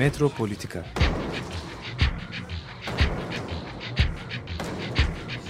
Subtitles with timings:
[0.00, 0.84] Metropolitika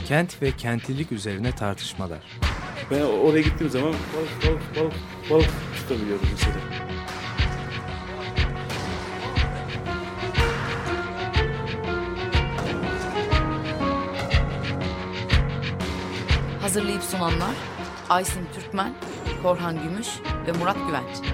[0.07, 2.19] Kent ve kentlilik üzerine tartışmalar.
[2.91, 4.95] Ben oraya gittiğim zaman balık balık balık
[5.31, 6.57] balık tutabiliyordum mesela.
[16.61, 17.55] Hazırlayıp sunanlar
[18.09, 18.95] Aysin Türkmen,
[19.43, 20.09] Korhan Gümüş
[20.47, 21.30] ve Murat Güvenç.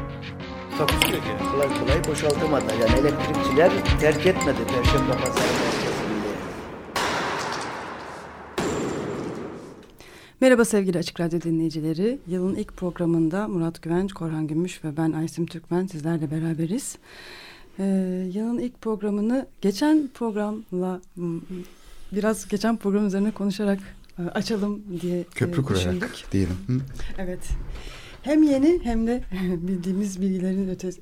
[0.78, 1.50] Takusuyor yani.
[1.52, 2.74] kolay kolay boşaltamadılar.
[2.74, 6.26] Yani elektrikçiler terk etmedi Perşembe Pazarı merkezinde.
[10.40, 12.18] Merhaba sevgili Açık Radyo dinleyicileri.
[12.28, 16.98] Yılın ilk programında Murat Güvenç, Korhan Gümüş ve ben Aysim Türkmen sizlerle beraberiz.
[17.78, 17.84] Ee,
[18.34, 21.00] yılın ilk programını geçen programla
[22.12, 23.78] biraz geçen program üzerine konuşarak
[24.18, 26.24] e, açalım diye e, Köprü kurarak düşündük.
[26.32, 26.56] diyelim.
[26.66, 26.72] Hı?
[27.18, 27.40] Evet.
[28.26, 30.92] Hem yeni hem de bildiğimiz bilgilerin öte e,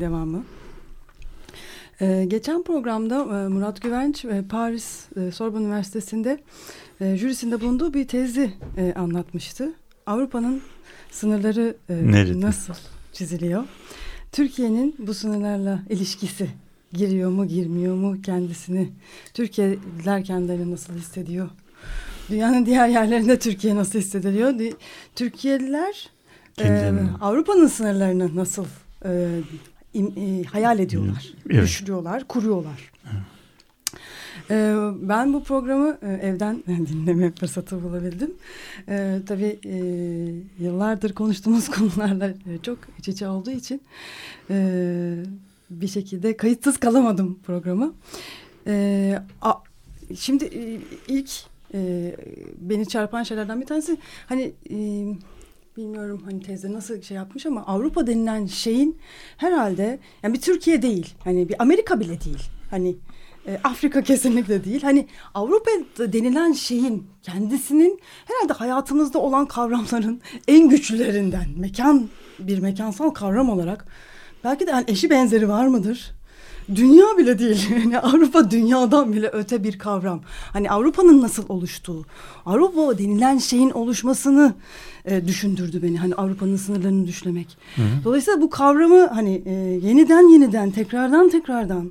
[0.00, 0.44] devamı.
[2.00, 6.38] E, geçen programda e, Murat Güvenç e, Paris e, Sorbonne Üniversitesi'nde
[7.00, 9.72] e, jürisinde bulunduğu bir tezi e, anlatmıştı.
[10.06, 10.60] Avrupa'nın
[11.10, 12.40] sınırları e, Nerede?
[12.40, 12.74] nasıl
[13.12, 13.64] çiziliyor?
[14.32, 16.48] Türkiye'nin bu sınırlarla ilişkisi
[16.92, 18.88] giriyor mu girmiyor mu kendisini?
[19.34, 21.48] Türkiye'liler kendilerini nasıl hissediyor?
[22.30, 24.58] Dünyanın diğer yerlerinde Türkiye nasıl hissediliyor?
[24.58, 24.74] Di-
[25.14, 26.10] Türkiye'liler
[26.66, 27.08] Kendilerini.
[27.20, 28.64] Avrupa'nın sınırlarını nasıl
[29.04, 29.40] e,
[29.94, 31.62] im- e, hayal ediyorlar, Evet.
[31.62, 32.92] düşünüyorlar, kuruyorlar.
[34.50, 34.74] E,
[35.08, 38.34] ben bu programı e, evden dinleme fırsatı bulabildim.
[38.88, 39.76] E, tabii e,
[40.64, 43.80] yıllardır konuştuğumuz konularla e, çok iç içe olduğu için
[44.50, 45.16] e,
[45.70, 47.94] bir şekilde kayıtsız kalamadım programı.
[48.66, 49.52] E, a,
[50.18, 51.30] şimdi e, ilk
[51.74, 52.16] e,
[52.58, 55.06] beni çarpan şeylerden bir tanesi hani e,
[55.76, 58.98] bilmiyorum hani teyze nasıl şey yapmış ama Avrupa denilen şeyin
[59.36, 62.96] herhalde yani bir Türkiye değil hani bir Amerika bile değil hani
[63.46, 71.46] e, Afrika kesinlikle değil hani Avrupa denilen şeyin kendisinin herhalde hayatımızda olan kavramların en güçlülerinden
[71.56, 72.08] mekan
[72.38, 73.86] bir mekansal kavram olarak
[74.44, 76.15] belki de yani eşi benzeri var mıdır?
[76.74, 77.68] Dünya bile değil.
[77.86, 80.20] Yani Avrupa dünyadan bile öte bir kavram.
[80.52, 82.04] Hani Avrupa'nın nasıl oluştuğu,
[82.46, 84.54] Avrupa denilen şeyin oluşmasını
[85.04, 85.98] e, düşündürdü beni.
[85.98, 87.58] Hani Avrupa'nın sınırlarını düşlemek.
[88.04, 89.52] Dolayısıyla bu kavramı hani e,
[89.88, 91.90] yeniden yeniden, tekrardan tekrardan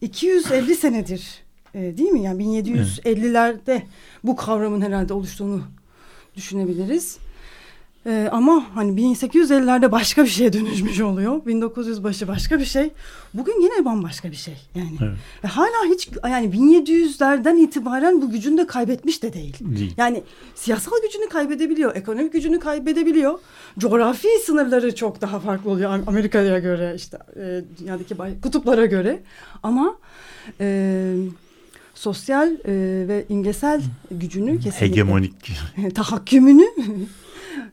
[0.00, 1.42] 250 senedir
[1.74, 2.22] e, değil mi?
[2.22, 3.82] Yani 1750'lerde
[4.24, 5.62] bu kavramın herhalde oluştuğunu
[6.36, 7.18] düşünebiliriz.
[8.06, 11.46] Ee, ama hani 1850'lerde başka bir şeye dönüşmüş oluyor.
[11.46, 12.90] 1900 başı başka bir şey.
[13.34, 14.54] Bugün yine bambaşka bir şey.
[14.74, 15.16] Yani Evet.
[15.44, 19.56] Ve hala hiç yani 1700'lerden itibaren bu gücünü de kaybetmiş de değil.
[19.60, 19.94] Değil.
[19.96, 20.22] Yani
[20.54, 23.38] siyasal gücünü kaybedebiliyor, ekonomik gücünü kaybedebiliyor.
[23.78, 29.22] Coğrafi sınırları çok daha farklı oluyor Am- Amerika'ya göre işte e, dünyadaki kutuplara göre.
[29.62, 29.96] Ama
[30.60, 31.14] e,
[31.94, 32.58] sosyal e,
[33.08, 35.34] ve imgesel gücünü kesinlikle Hegemonik.
[35.94, 36.66] tahakkümünü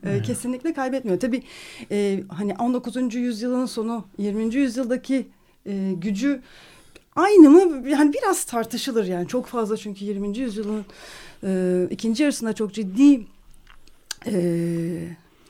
[0.04, 1.20] e, kesinlikle kaybetmiyor.
[1.20, 1.42] Tabii
[1.90, 3.14] e, hani 19.
[3.14, 4.54] yüzyılın sonu 20.
[4.54, 5.26] yüzyıldaki
[5.66, 6.40] e, gücü
[7.16, 7.88] aynı mı?
[7.88, 10.38] Yani biraz tartışılır yani çok fazla çünkü 20.
[10.38, 10.84] yüzyılın
[11.44, 13.26] e, ikinci yarısında çok ciddi
[14.26, 14.34] e,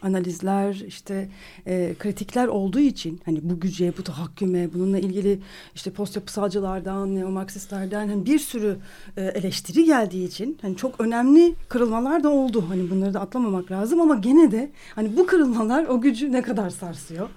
[0.04, 1.28] analizler işte
[1.66, 5.40] e, kritikler olduğu için hani bu güce bu tahakküme bununla ilgili
[5.74, 8.76] işte post yapısalcılardan neomarksistlerden hani bir sürü
[9.16, 14.00] e, eleştiri geldiği için hani çok önemli kırılmalar da oldu hani bunları da atlamamak lazım
[14.00, 17.28] ama gene de hani bu kırılmalar o gücü ne kadar sarsıyor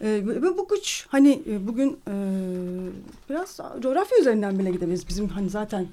[0.00, 2.14] e, ve bu güç hani e, bugün e,
[3.30, 5.08] biraz coğrafya üzerinden bile gidebiliriz.
[5.08, 5.86] Bizim hani zaten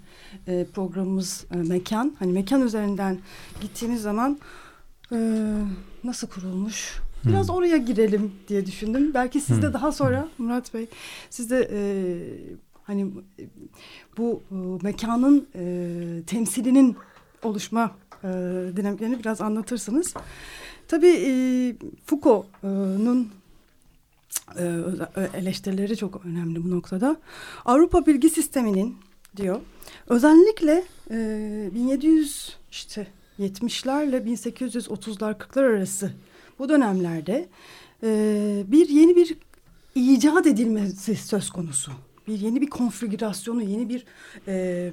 [0.47, 2.15] e, programımız e, mekan.
[2.19, 3.19] Hani mekan üzerinden
[3.61, 4.39] gittiğimiz zaman
[5.11, 5.17] e,
[6.03, 6.99] nasıl kurulmuş?
[7.25, 9.13] Biraz oraya girelim diye düşündüm.
[9.13, 10.87] Belki siz de daha sonra Murat Bey
[11.29, 11.81] siz de e,
[12.83, 13.01] hani
[13.39, 13.43] e,
[14.17, 16.95] bu e, mekanın e, temsilinin
[17.43, 17.91] oluşma
[18.23, 18.27] e,
[18.75, 20.13] dinamiklerini biraz anlatırsınız.
[20.87, 21.31] Tabii e,
[22.05, 23.29] Foucault'un
[24.57, 27.15] e, ö- eleştirileri çok önemli bu noktada.
[27.65, 28.95] Avrupa bilgi sisteminin
[29.37, 29.59] diyor
[30.07, 33.07] özellikle e, 1700 işte
[33.39, 36.11] 70'lerle 1830'lar 40'lar arası
[36.59, 37.49] bu dönemlerde
[38.03, 39.37] e, bir yeni bir
[39.95, 41.91] icat edilmesi söz konusu.
[42.27, 44.05] Bir yeni bir konfigürasyonu, yeni bir
[44.47, 44.91] e,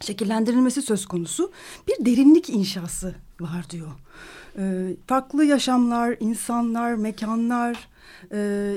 [0.00, 1.52] şekillendirilmesi söz konusu.
[1.88, 3.90] Bir derinlik inşası var diyor.
[4.58, 7.88] E, farklı yaşamlar, insanlar, mekanlar,
[8.32, 8.72] e,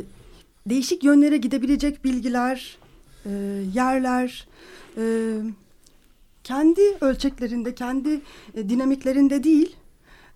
[0.66, 2.78] değişik yönlere gidebilecek bilgiler,
[3.26, 3.30] e,
[3.74, 4.48] yerler,
[4.98, 5.04] e,
[6.46, 8.22] kendi ölçeklerinde, kendi
[8.54, 9.76] e, dinamiklerinde değil,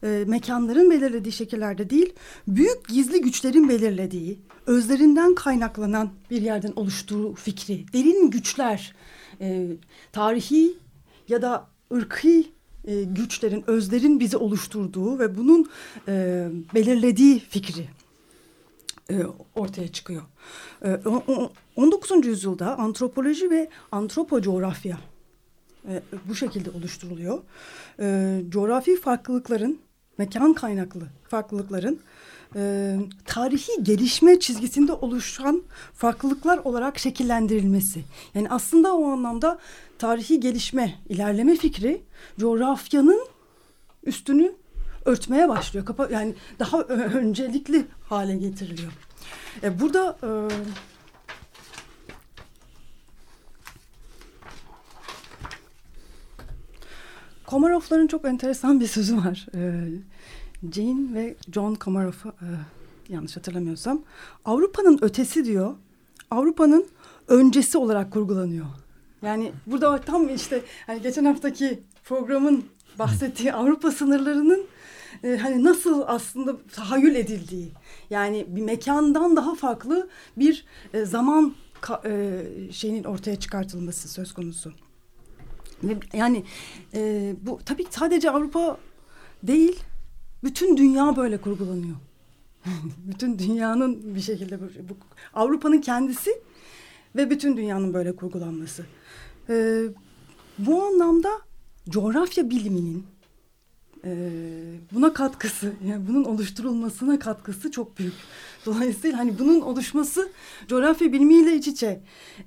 [0.04, 2.14] e, mekanların belirlediği şekillerde değil,
[2.48, 8.96] büyük gizli güçlerin belirlediği, özlerinden kaynaklanan bir yerden oluştuğu fikri, derin güçler,
[9.42, 9.68] e,
[10.12, 10.74] tarihi
[11.28, 12.44] ya da ırkı
[12.86, 15.70] e, güçlerin, özlerin bizi oluşturduğu ve bunun
[16.74, 17.88] belirlediği fikri
[19.56, 20.22] ortaya çıkıyor.
[20.86, 22.26] E, o, o, 19.
[22.26, 24.98] yüzyılda antropoloji ve antropocoğrafya
[25.88, 27.40] e, bu şekilde oluşturuluyor.
[28.00, 29.80] E, coğrafi farklılıkların,
[30.18, 32.00] mekan kaynaklı farklılıkların
[32.56, 32.96] e,
[33.26, 38.04] tarihi gelişme çizgisinde oluşan farklılıklar olarak şekillendirilmesi.
[38.36, 39.60] Yani aslında o anlamda
[39.98, 42.02] tarihi gelişme, ilerleme fikri
[42.40, 43.28] coğrafyanın
[44.04, 44.56] üstünü
[45.06, 45.86] örtmeye başlıyor.
[45.86, 48.92] Kapa yani daha öncelikli hale getiriliyor.
[49.64, 50.30] E, burada e,
[57.50, 59.48] Komarov'ların çok enteresan bir sözü var.
[59.56, 59.88] E,
[60.72, 62.48] Jane ve John Komarov e,
[63.10, 64.02] yanlış hatırlamıyorsam
[64.46, 65.76] Avrupa'nın ötesi diyor.
[66.32, 66.86] Avrupa'nın
[67.28, 68.66] öncesi olarak kurgulanıyor.
[69.22, 72.66] Yani burada tam işte hani geçen haftaki programın
[73.00, 74.66] bahsettiği Avrupa sınırlarının
[75.24, 77.72] e, hani nasıl aslında tahayyül edildiği
[78.10, 82.42] yani bir mekandan daha farklı bir e, zaman ka, e,
[82.72, 84.74] şeyinin ortaya çıkartılması söz konusu.
[86.14, 86.44] Yani
[86.94, 88.78] e, bu tabii sadece Avrupa
[89.44, 89.80] değil
[90.44, 91.96] bütün dünya böyle kurgulanıyor.
[92.98, 94.98] bütün dünyanın bir şekilde bu,
[95.34, 96.42] Avrupa'nın kendisi
[97.16, 98.86] ve bütün dünyanın böyle kurgulanması.
[99.50, 99.84] E,
[100.58, 101.30] bu anlamda
[101.90, 103.06] coğrafya biliminin
[104.06, 104.32] e,
[104.92, 108.14] buna katkısı, yani bunun oluşturulmasına katkısı çok büyük.
[108.66, 110.30] Dolayısıyla hani bunun oluşması
[110.68, 112.02] coğrafya bilimiyle iç içe.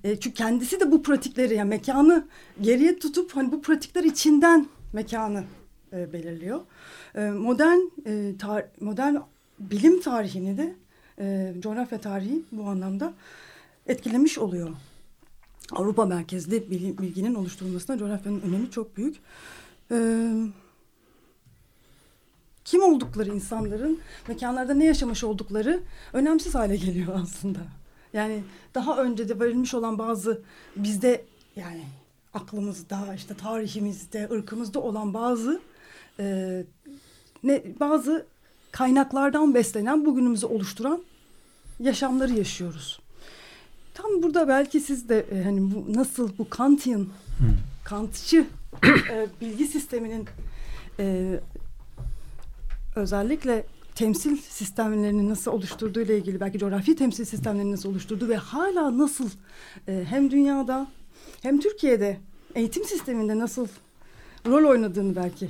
[0.04, 2.26] E, çünkü kendisi de bu pratikleri, yani mekanı
[2.60, 5.44] geriye tutup hani bu pratikler içinden mekanı
[5.92, 6.60] e, belirliyor.
[7.14, 9.16] E, modern e, tar modern
[9.58, 10.74] bilim tarihini de
[11.18, 13.12] e, coğrafya tarihi bu anlamda
[13.86, 14.70] etkilemiş oluyor.
[15.72, 19.16] Avrupa merkezli bilginin oluşturulmasına coğrafyanın önemi çok büyük.
[19.90, 20.30] Ee,
[22.64, 25.80] kim oldukları insanların mekanlarda ne yaşamış oldukları
[26.12, 27.58] önemsiz hale geliyor aslında.
[28.12, 28.42] Yani
[28.74, 30.42] daha önce de verilmiş olan bazı
[30.76, 31.24] bizde
[31.56, 31.82] yani
[32.34, 35.60] aklımızda işte tarihimizde ırkımızda olan bazı
[36.18, 36.64] e,
[37.44, 38.26] ne bazı
[38.72, 41.02] kaynaklardan beslenen bugünümüzü oluşturan
[41.80, 43.00] yaşamları yaşıyoruz.
[43.94, 47.06] Tam burada belki siz de e, hani bu nasıl bu Kantian.
[47.84, 48.46] Kantçı
[49.10, 50.28] e, bilgi sisteminin
[50.98, 51.40] e,
[52.96, 58.98] özellikle temsil sistemlerini nasıl oluşturduğu ile ilgili belki coğrafi temsil sistemlerini nasıl oluşturduğu ve hala
[58.98, 59.30] nasıl
[59.88, 60.86] e, hem dünyada
[61.42, 62.20] hem Türkiye'de
[62.54, 63.68] eğitim sisteminde nasıl
[64.46, 65.48] rol oynadığını belki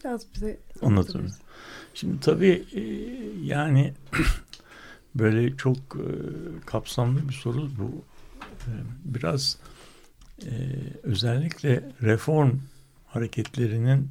[0.00, 1.28] biraz bize anlatırım.
[1.94, 2.82] Şimdi tabii e,
[3.42, 3.94] yani
[5.14, 6.06] böyle çok e,
[6.66, 8.04] kapsamlı bir soru bu.
[8.42, 8.72] E,
[9.04, 9.58] biraz
[10.42, 10.52] e,
[11.02, 12.50] özellikle reform
[13.06, 14.10] hareketlerinin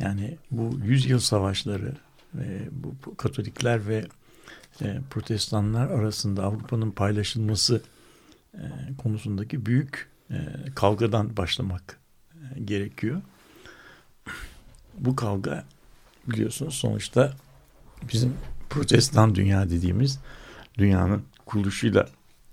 [0.00, 1.96] yani bu yüzyıl savaşları
[2.34, 4.06] ve bu Katolikler ve
[4.82, 7.82] e, Protestanlar arasında Avrupa'nın paylaşılması
[8.54, 8.62] e,
[8.98, 10.36] konusundaki büyük e,
[10.74, 11.98] kavgadan başlamak
[12.34, 13.22] e, gerekiyor.
[14.98, 15.64] Bu kavga
[16.26, 17.32] biliyorsunuz sonuçta
[18.12, 18.34] bizim
[18.70, 20.18] protestan dünya dediğimiz
[20.78, 22.08] dünyanın kuruluşuyla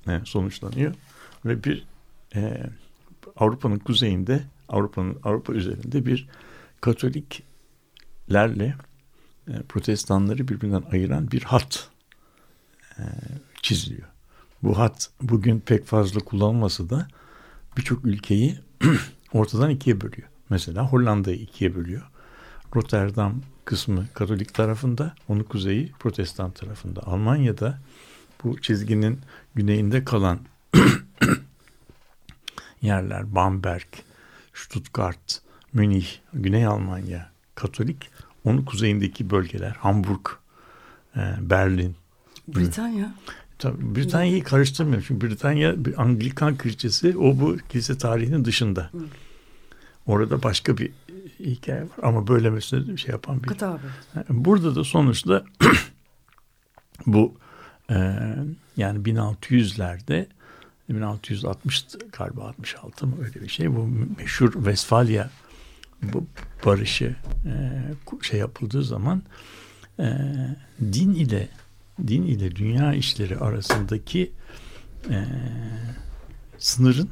[0.07, 0.95] e, sonuçlanıyor
[1.45, 1.85] ve bir
[2.35, 2.63] e,
[3.35, 6.27] Avrupa'nın kuzeyinde Avrupa'nın Avrupa üzerinde bir
[6.81, 8.75] Katoliklerle
[9.47, 11.89] e, protestanları birbirinden ayıran bir hat
[12.97, 13.03] e,
[13.61, 14.07] çiziliyor.
[14.63, 17.07] Bu hat bugün pek fazla kullanılmasa da
[17.77, 18.59] birçok ülkeyi
[19.33, 20.27] ortadan ikiye bölüyor.
[20.49, 22.09] Mesela Hollanda'yı ikiye bölüyor.
[22.75, 27.01] Rotterdam kısmı Katolik tarafında, onun kuzeyi Protestan tarafında.
[27.03, 27.79] Almanya'da
[28.43, 29.19] bu çizginin
[29.55, 30.39] güneyinde kalan
[32.81, 33.87] yerler Bamberg,
[34.53, 35.41] Stuttgart,
[35.77, 38.09] Münih, Güney Almanya Katolik.
[38.45, 40.27] Onun kuzeyindeki bölgeler Hamburg,
[41.15, 41.95] e, Berlin.
[42.47, 43.15] Britanya.
[43.59, 45.05] Tabii Britanya'yı karıştırmıyorum.
[45.07, 48.89] Çünkü Britanya bir Anglikan kilisesi o bu kilise tarihinin dışında.
[48.91, 49.05] Hı.
[50.05, 50.91] Orada başka bir
[51.39, 53.47] hikaye var ama böyle mesela şey yapan bir.
[53.47, 53.79] Kıta
[54.29, 55.45] Burada da sonuçta
[57.05, 57.33] bu
[57.89, 57.95] e,
[58.77, 60.25] yani 1600'lerde
[60.89, 61.85] 1660
[62.17, 63.75] galiba 66 mı öyle bir şey.
[63.75, 65.29] Bu meşhur Westfalia
[66.03, 66.25] bu
[66.65, 67.83] barışı e,
[68.21, 69.23] şey yapıldığı zaman
[69.99, 70.05] e,
[70.81, 71.49] din ile
[72.07, 74.31] din ile dünya işleri arasındaki
[75.09, 75.25] e,
[76.57, 77.09] sınırın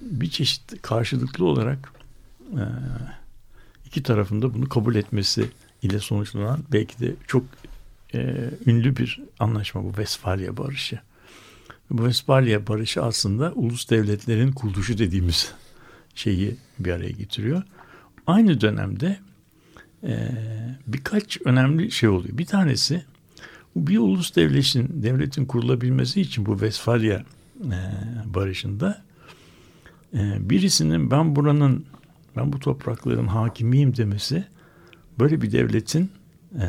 [0.00, 1.92] bir çeşit karşılıklı olarak
[2.52, 2.64] e,
[3.86, 5.50] iki tarafında bunu kabul etmesi
[5.82, 7.44] ile sonuçlanan belki de çok
[8.14, 11.00] e, ünlü bir anlaşma bu Westfalia Barışı.
[11.90, 15.52] Bu Westfalia Barışı aslında ulus devletlerin kuruluşu dediğimiz
[16.14, 17.62] şeyi bir araya getiriyor.
[18.26, 19.18] Aynı dönemde
[20.04, 20.30] e,
[20.86, 22.38] birkaç önemli şey oluyor.
[22.38, 23.04] Bir tanesi
[23.76, 27.22] bir ulus devletin devletin kurulabilmesi için bu Westfalia
[27.64, 27.78] e,
[28.26, 29.02] barışında
[30.14, 31.86] e, birisinin ben buranın
[32.36, 34.44] ben bu toprakların hakimiyim demesi
[35.18, 36.10] böyle bir devletin
[36.60, 36.66] e,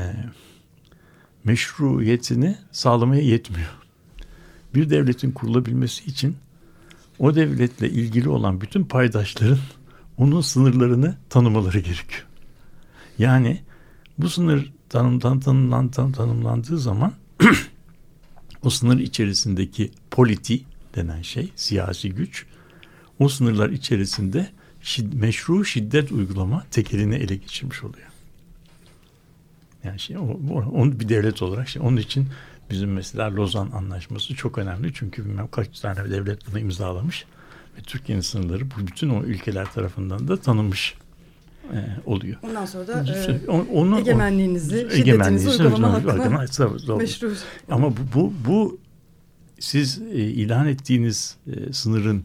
[1.43, 3.77] meşruiyetini sağlamaya yetmiyor.
[4.75, 6.37] Bir devletin kurulabilmesi için
[7.21, 9.57] o devletle ilgili olan bütün paydaşların
[10.17, 12.25] onun sınırlarını tanımaları gerekiyor.
[13.17, 13.61] Yani
[14.17, 17.13] bu sınır tanımdan tanımlan, tan, tanımlandığı zaman
[18.63, 20.61] o sınır içerisindeki politi
[20.95, 22.45] denen şey, siyasi güç,
[23.19, 24.49] o sınırlar içerisinde
[24.81, 28.07] şid, meşru şiddet uygulama tekelini ele geçirmiş oluyor.
[29.83, 30.21] Yani şey, o,
[30.73, 32.27] onu bir devlet olarak şey, onun için
[32.71, 34.91] bizim mesela Lozan Anlaşması çok önemli.
[34.93, 37.25] Çünkü bilmem kaç tane devlet bunu imzalamış.
[37.77, 40.95] Ve Türkiye'nin sınırları bu bütün o ülkeler tarafından da tanınmış
[41.73, 42.37] e, oluyor.
[42.43, 46.45] Ondan sonra da e, onu, egemenliğinizi, şiddetinizi uygulama hakkına
[46.97, 47.33] meşru.
[47.69, 48.79] Ama bu, bu, bu
[49.59, 52.23] siz e, ilan ettiğiniz e, sınırın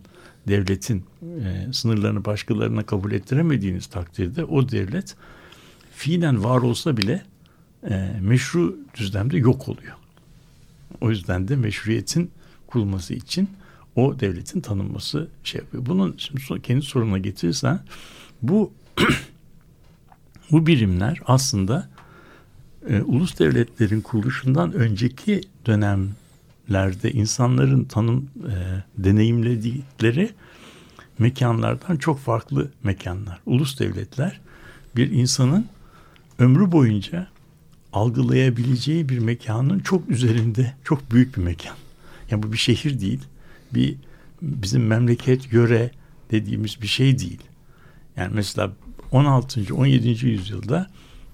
[0.48, 5.16] devletin e, sınırlarını başkalarına kabul ettiremediğiniz takdirde o devlet
[5.94, 7.22] fiilen var olsa bile
[7.90, 9.94] e, meşru düzlemde yok oluyor.
[11.00, 12.30] O yüzden de meşruiyetin
[12.66, 13.50] kurulması için
[13.96, 15.86] o devletin tanınması şey yapıyor.
[15.86, 17.80] Bunun şimdi kendi soruna getirirsen
[18.42, 18.72] bu
[20.50, 21.88] bu birimler aslında
[22.88, 28.54] e, ulus devletlerin kuruluşundan önceki dönemlerde insanların tanım e,
[28.98, 30.30] deneyimledikleri
[31.18, 33.40] mekanlardan çok farklı mekanlar.
[33.46, 34.40] Ulus devletler
[34.96, 35.66] bir insanın
[36.38, 37.28] ömrü boyunca
[37.96, 41.76] algılayabileceği bir mekanın çok üzerinde çok büyük bir mekan.
[42.30, 43.20] Yani bu bir şehir değil.
[43.74, 43.96] Bir
[44.42, 45.90] bizim memleket, yöre
[46.30, 47.40] dediğimiz bir şey değil.
[48.16, 48.72] Yani mesela
[49.12, 49.74] 16.
[49.74, 50.26] 17.
[50.26, 50.90] yüzyılda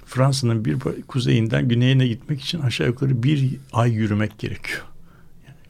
[0.07, 0.78] Fransa'nın bir
[1.09, 4.83] kuzeyinden güneyine gitmek için aşağı yukarı bir ay yürümek gerekiyor.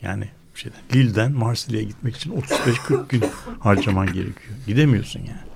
[0.03, 3.25] Yani şeyden, Lille'den Marsilya'ya gitmek için 35-40 gün
[3.61, 4.55] harcaman gerekiyor.
[4.67, 5.53] Gidemiyorsun yani.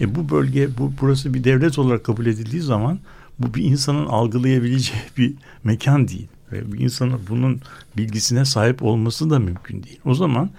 [0.00, 2.98] E bu bölge, bu burası bir devlet olarak kabul edildiği zaman
[3.42, 5.34] bu bir insanın algılayabileceği bir
[5.64, 6.28] mekan değil.
[6.52, 7.60] Ve bir insanın bunun
[7.96, 10.00] bilgisine sahip olması da mümkün değil.
[10.04, 10.50] O zaman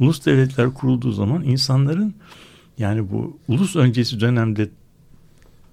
[0.00, 2.14] ulus devletler kurulduğu zaman insanların
[2.78, 4.70] yani bu ulus öncesi dönemde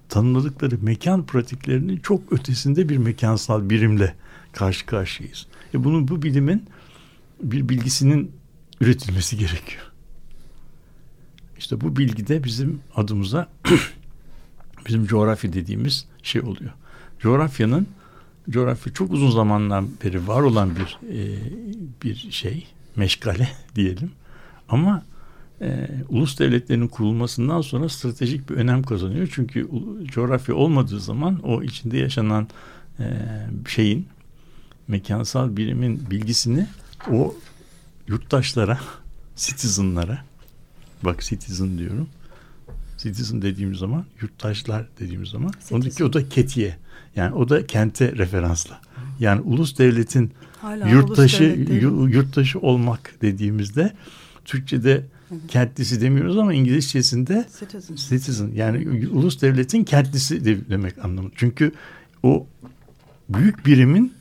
[0.08, 4.14] tanımladıkları mekan pratiklerinin çok ötesinde bir mekansal birimle
[4.52, 5.46] karşı karşıyayız.
[5.74, 6.64] E bunun bu bilimin
[7.42, 8.32] bir bilgisinin
[8.80, 9.92] üretilmesi gerekiyor.
[11.58, 13.48] İşte bu bilgi de bizim adımıza
[14.88, 16.72] bizim coğrafya dediğimiz şey oluyor.
[17.18, 17.86] Coğrafyanın
[18.50, 21.38] coğrafya çok uzun zamandan beri var olan bir e,
[22.02, 22.66] bir şey,
[22.96, 24.10] meşgale diyelim.
[24.68, 25.02] Ama
[25.60, 29.28] e, ulus devletlerinin kurulmasından sonra stratejik bir önem kazanıyor.
[29.32, 29.68] Çünkü
[30.04, 32.48] coğrafya olmadığı zaman o içinde yaşanan
[32.98, 33.04] e,
[33.68, 34.06] şeyin
[34.88, 36.66] mekansal birimin bilgisini
[37.12, 37.34] o
[38.08, 38.80] yurttaşlara,
[39.36, 40.18] citizenlara
[41.02, 42.08] bak citizen diyorum.
[42.98, 45.76] Citizen dediğimiz zaman yurttaşlar dediğimiz zaman citizen.
[45.76, 46.76] ondaki o da ketiye.
[47.16, 48.80] Yani o da kente referansla.
[49.20, 53.92] Yani ulus devletin Hala yurttaşı ulus yurttaşı olmak dediğimizde
[54.44, 55.04] Türkçe'de
[55.48, 57.94] kentlisi demiyoruz ama İngilizcesinde citizen.
[57.94, 61.30] citizen yani ulus devletin kentlisi demek anlamı.
[61.36, 61.72] Çünkü
[62.22, 62.46] o
[63.28, 64.12] büyük birimin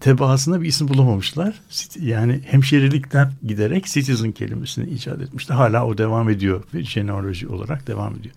[0.00, 1.60] tebaasına bir isim bulamamışlar.
[2.00, 5.56] Yani hemşerilikten giderek citizen kelimesini icat etmişler.
[5.56, 6.64] Hala o devam ediyor.
[6.74, 8.34] Jeneoloji olarak devam ediyor.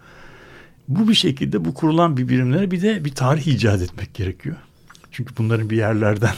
[0.87, 4.55] Bu bir şekilde bu kurulan bir birimlere bir de bir tarih icat etmek gerekiyor.
[5.11, 6.35] Çünkü bunların bir yerlerden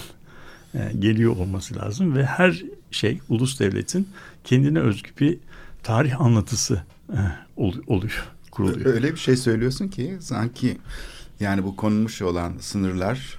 [0.74, 4.08] e, geliyor olması lazım ve her şey ulus devletin
[4.44, 5.38] kendine özgü bir
[5.84, 7.20] tarih anlatısı e,
[7.58, 8.86] oluyor, kuruluyor.
[8.86, 10.78] Öyle bir şey söylüyorsun ki sanki
[11.40, 13.38] yani bu konulmuş olan sınırlar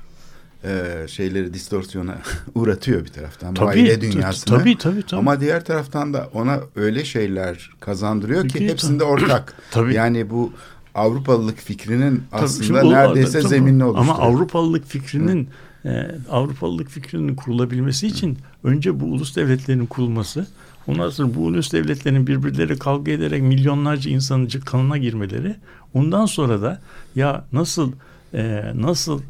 [0.64, 2.18] e, şeyleri distorsiyona
[2.54, 3.54] uğratıyor bir taraftan.
[3.54, 4.59] Tabii, aile dünyasına.
[4.59, 5.21] Tabii, tabii, tabii.
[5.21, 9.54] Ama diğer taraftan da ona öyle şeyler kazandırıyor ki hepsinde ortak.
[9.71, 9.94] tabii.
[9.94, 10.52] Yani bu
[10.94, 13.49] Avrupalılık fikrinin aslında tabii, neredeyse tabii.
[13.49, 14.14] zeminini oluşturuyor.
[14.14, 15.49] Ama Avrupalılık fikrinin
[15.85, 18.68] e, Avrupalılık fikrinin kurulabilmesi için Hı.
[18.68, 20.47] önce bu ulus devletlerinin kurulması
[20.87, 25.56] Ondan sonra bu ulus devletlerin birbirleri kavga ederek milyonlarca insanın kanına girmeleri.
[25.94, 26.80] Ondan sonra da
[27.14, 27.92] ya nasıl
[28.35, 29.21] e, nasıl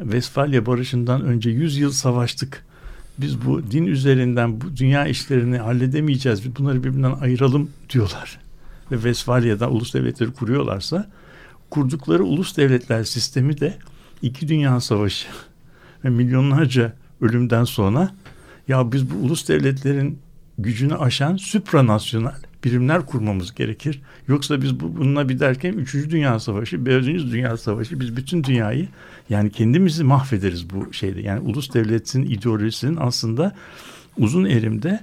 [0.00, 2.64] Vesfalya Barışı'ndan önce 100 yıl savaştık.
[3.18, 6.56] Biz bu din üzerinden bu dünya işlerini halledemeyeceğiz.
[6.56, 8.38] Bunları birbirinden ayıralım diyorlar.
[8.92, 11.10] Ve Vesfalya'da ulus devletleri kuruyorlarsa
[11.70, 13.78] kurdukları ulus devletler sistemi de
[14.22, 15.28] iki dünya savaşı
[16.04, 18.14] ve milyonlarca ölümden sonra
[18.68, 20.18] ya biz bu ulus devletlerin
[20.58, 24.00] gücünü aşan supranasyonel birimler kurmamız gerekir.
[24.28, 25.94] Yoksa biz bu, bununla bir derken 3.
[25.94, 27.06] Dünya Savaşı, 5.
[27.06, 28.88] Dünya Savaşı biz bütün dünyayı
[29.30, 31.20] yani kendimizi mahvederiz bu şeyde.
[31.20, 33.54] Yani ulus devletin ideolojisinin aslında
[34.18, 35.00] uzun erimde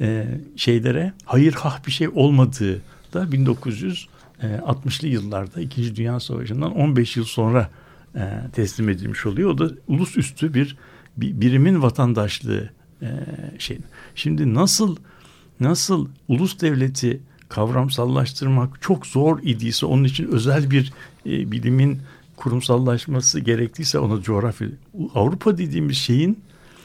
[0.00, 2.80] e, şeylere hayır hah bir şey olmadığı
[3.14, 5.96] da 1960'lı yıllarda 2.
[5.96, 7.70] Dünya Savaşı'ndan 15 yıl sonra
[8.16, 9.50] e, teslim edilmiş oluyor.
[9.50, 10.76] O da ulus üstü bir,
[11.16, 12.70] bir birimin vatandaşlığı
[13.02, 13.08] e,
[13.58, 13.78] şey.
[14.14, 14.96] Şimdi nasıl
[15.60, 20.92] nasıl ulus devleti kavramsallaştırmak çok zor idiyse onun için özel bir
[21.26, 21.98] e, bilimin
[22.36, 24.68] kurumsallaşması gerektiyse ona coğrafya
[25.14, 26.38] Avrupa dediğimiz şeyin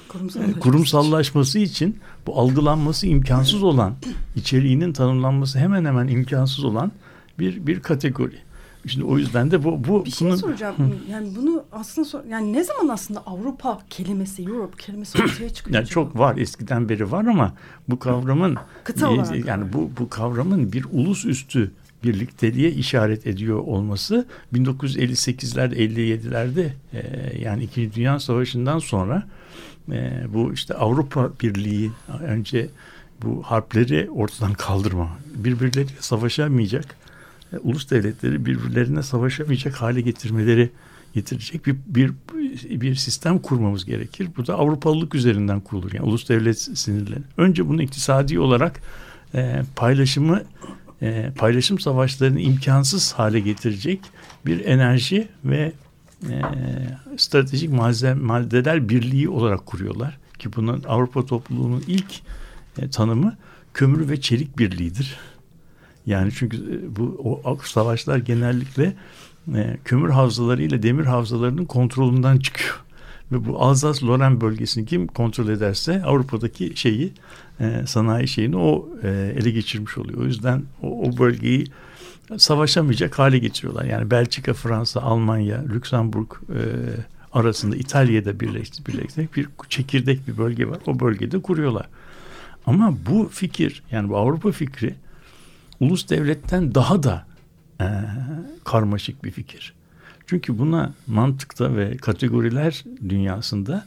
[0.07, 3.95] kurumsallaşması, kurumsallaşması için bu algılanması imkansız olan
[4.35, 6.91] içeriğinin tanımlanması hemen hemen imkansız olan
[7.39, 8.37] bir bir kategori.
[8.87, 10.37] Şimdi o yüzden de bu bu bir şey bunun...
[10.37, 10.75] soracağım.
[11.09, 15.75] Yani bunu aslında sor, yani ne zaman aslında Avrupa kelimesi, Europe kelimesi ortaya çıkıyor?
[15.75, 17.53] yani çok var eskiden beri var ama
[17.89, 19.45] bu kavramın Kıta olarak.
[19.45, 21.71] yani bu bu kavramın bir ulus üstü
[22.03, 27.01] birlikteliğe işaret ediyor olması 1958'lerde 57'lerde e,
[27.41, 29.23] yani İkinci Dünya Savaşı'ndan sonra
[29.91, 32.69] e, bu işte Avrupa Birliği önce
[33.21, 36.95] bu harpleri ortadan kaldırma birbirleri savaşamayacak
[37.59, 40.69] ulus devletleri birbirlerine savaşamayacak hale getirmeleri
[41.13, 42.13] getirecek bir, bir
[42.81, 44.29] bir sistem kurmamız gerekir.
[44.37, 45.93] Bu da Avrupalılık üzerinden kurulur.
[45.93, 47.21] Yani ulus devlet sinirleri.
[47.37, 48.81] Önce bunu iktisadi olarak
[49.35, 50.43] e, paylaşımı
[51.01, 53.99] e, paylaşım savaşlarını imkansız hale getirecek
[54.45, 55.73] bir enerji ve
[56.29, 56.41] e,
[57.17, 60.17] stratejik malzeme, maddeler birliği olarak kuruyorlar.
[60.39, 62.21] Ki bunun Avrupa topluluğunun ilk
[62.77, 63.35] e, tanımı
[63.73, 65.17] kömür ve çelik birliğidir.
[66.05, 68.95] Yani çünkü e, bu o savaşlar genellikle
[69.55, 72.83] e, kömür havzaları ile demir havzalarının kontrolünden çıkıyor.
[73.31, 77.13] Ve bu Alsas-Lorraine bölgesini kim kontrol ederse Avrupa'daki şeyi
[77.59, 80.21] e, sanayi şeyini o e, ele geçirmiş oluyor.
[80.21, 81.67] O yüzden o, o bölgeyi
[82.37, 83.85] savaşamayacak hale getiriyorlar.
[83.85, 86.61] Yani Belçika, Fransa, Almanya, Lüksemburg e,
[87.33, 90.77] arasında İtalya'da birleşti, birleşti bir çekirdek bir bölge var.
[90.87, 91.87] O bölgede kuruyorlar.
[92.65, 94.95] Ama bu fikir yani bu Avrupa fikri
[95.79, 97.25] ulus devletten daha da
[97.81, 97.85] e,
[98.63, 99.73] karmaşık bir fikir.
[100.27, 103.85] Çünkü buna mantıkta ve kategoriler dünyasında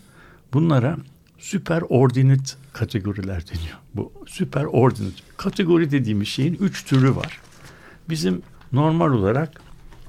[0.53, 0.97] bunlara
[1.39, 3.77] süper ordinate kategoriler deniyor.
[3.95, 7.41] Bu süper ordinate kategori dediğimiz şeyin üç türü var.
[8.09, 9.61] Bizim normal olarak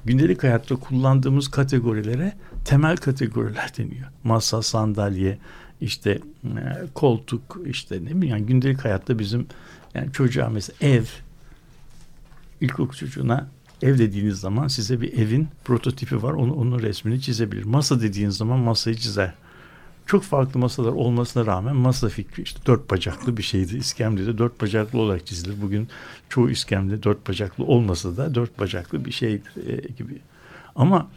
[0.05, 2.33] gündelik hayatta kullandığımız kategorilere
[2.65, 4.07] temel kategoriler deniyor.
[4.23, 5.37] Masa, sandalye,
[5.81, 6.11] işte
[6.43, 9.47] e, koltuk, işte ne bileyim yani gündelik hayatta bizim
[9.93, 11.03] yani çocuğa mesela ev,
[12.61, 13.47] ilkokul çocuğuna
[13.81, 16.33] ev dediğiniz zaman size bir evin prototipi var.
[16.33, 17.63] Onu, onun resmini çizebilir.
[17.63, 19.33] Masa dediğiniz zaman masayı çizer.
[20.05, 23.77] Çok farklı masalar olmasına rağmen masa fikri işte dört bacaklı bir şeydi.
[23.77, 25.61] İskemle de dört bacaklı olarak çizilir.
[25.61, 25.87] Bugün
[26.29, 30.21] çoğu iskemle dört bacaklı olmasa da dört bacaklı bir şeydir e, gibi.
[30.75, 31.07] Ama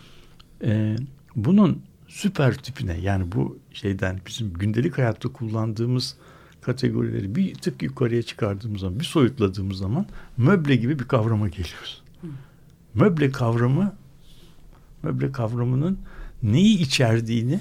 [0.65, 0.97] e,
[1.37, 6.17] bunun süper tipine yani bu şeyden bizim gündelik hayatta kullandığımız
[6.63, 12.03] kategorileri bir tık yukarıya çıkardığımız zaman, bir soyutladığımız zaman möble gibi bir kavrama geliyoruz.
[12.95, 13.95] Möble kavramı,
[15.03, 15.99] möble kavramının
[16.43, 17.61] neyi içerdiğini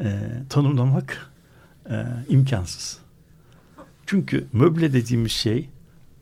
[0.00, 1.30] e, tanımlamak
[1.90, 2.98] e, imkansız.
[4.06, 5.68] Çünkü möble dediğimiz şey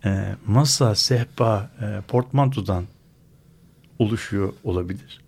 [0.05, 2.85] e, masa, sehpa, e, portmantodan
[3.99, 5.21] oluşuyor olabilir.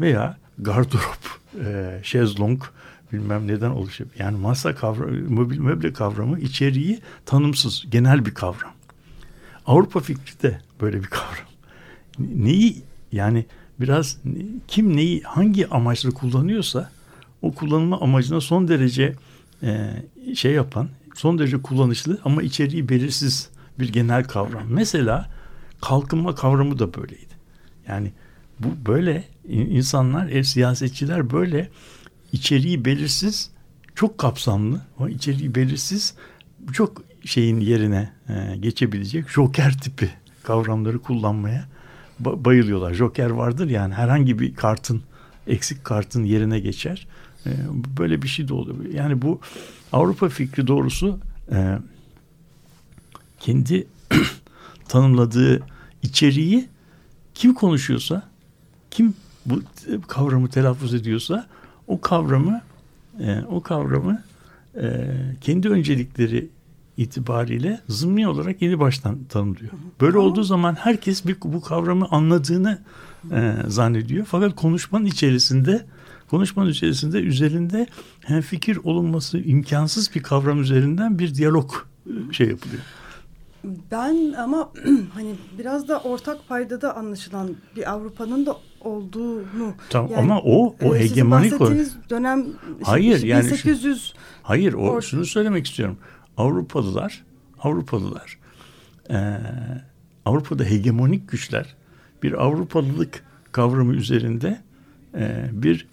[0.00, 2.62] Veya gardırop, e, şezlong,
[3.12, 4.10] bilmem neden oluşuyor.
[4.18, 8.72] Yani masa kavramı, mobil möble kavramı içeriği tanımsız, genel bir kavram.
[9.66, 11.48] Avrupa fikri de böyle bir kavram.
[12.18, 13.46] Neyi yani
[13.80, 14.18] biraz
[14.68, 16.90] kim neyi hangi amaçla kullanıyorsa
[17.42, 19.14] o kullanılma amacına son derece
[19.62, 19.90] e,
[20.34, 24.64] şey yapan, son derece kullanışlı ama içeriği belirsiz bir genel kavram.
[24.68, 25.30] Mesela
[25.80, 27.34] kalkınma kavramı da böyleydi.
[27.88, 28.12] Yani
[28.60, 31.68] bu böyle insanlar, ev siyasetçiler böyle
[32.32, 33.50] içeriği belirsiz,
[33.94, 36.14] çok kapsamlı ama içeriği belirsiz
[36.72, 40.10] çok şeyin yerine e, geçebilecek joker tipi
[40.42, 41.68] kavramları kullanmaya
[42.22, 42.94] ba- bayılıyorlar.
[42.94, 45.02] Joker vardır yani herhangi bir kartın
[45.46, 47.06] eksik kartın yerine geçer.
[47.46, 47.50] E,
[47.98, 48.84] böyle bir şey de oluyor.
[48.94, 49.40] Yani bu
[49.92, 51.18] Avrupa fikri doğrusu
[51.52, 51.78] e,
[53.40, 53.86] kendi
[54.88, 55.62] tanımladığı
[56.02, 56.68] içeriği
[57.34, 58.28] kim konuşuyorsa
[58.90, 59.14] kim
[59.46, 59.62] bu
[60.08, 61.46] kavramı telaffuz ediyorsa
[61.88, 62.60] o kavramı
[63.20, 64.22] e, o kavramı
[64.80, 65.06] e,
[65.40, 66.48] kendi öncelikleri
[66.96, 69.70] itibariyle zımni olarak yeni baştan tanımlıyor.
[70.00, 72.78] Böyle olduğu zaman herkes bir, bu kavramı anladığını
[73.32, 74.26] e, zannediyor.
[74.30, 75.86] Fakat konuşmanın içerisinde
[76.30, 77.86] konuşmanın içerisinde üzerinde
[78.20, 81.72] hem fikir olunması imkansız bir kavram üzerinden bir diyalog
[82.06, 82.82] e, şey yapılıyor.
[83.64, 84.72] Ben ama
[85.14, 89.74] hani biraz da ortak paydada anlaşılan bir Avrupa'nın da olduğunu.
[89.90, 91.70] Tamam yani, ama o o e, hegemonik o.
[92.10, 92.46] dönem
[92.82, 95.98] Hayır işte, yani 1800 şu, Hayır o or şunu söylemek istiyorum.
[96.36, 97.24] Avrupalılar
[97.62, 98.38] Avrupalılar
[99.10, 99.38] e,
[100.24, 101.76] Avrupa'da hegemonik güçler
[102.22, 104.60] bir Avrupalılık kavramı üzerinde
[105.14, 105.88] e, bir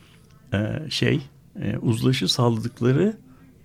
[0.54, 1.22] e, şey
[1.62, 3.18] e, uzlaşı sağladıkları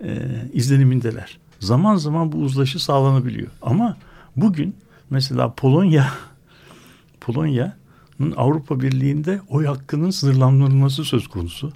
[0.04, 1.38] e, izlenimindeler.
[1.60, 3.48] Zaman zaman bu uzlaşı sağlanabiliyor.
[3.62, 3.96] Ama
[4.36, 4.76] bugün
[5.10, 6.12] mesela Polonya
[7.20, 11.72] Polonya'nın Avrupa Birliği'nde oy hakkının sınırlandırılması söz konusu.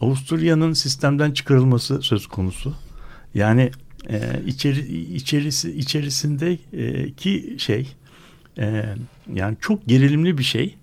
[0.00, 2.74] Avusturya'nın sistemden çıkarılması söz konusu.
[3.34, 3.70] Yani
[4.08, 7.94] e, içeri, içerisi içerisindeki şey
[8.58, 8.84] e,
[9.34, 10.76] yani çok gerilimli bir şey.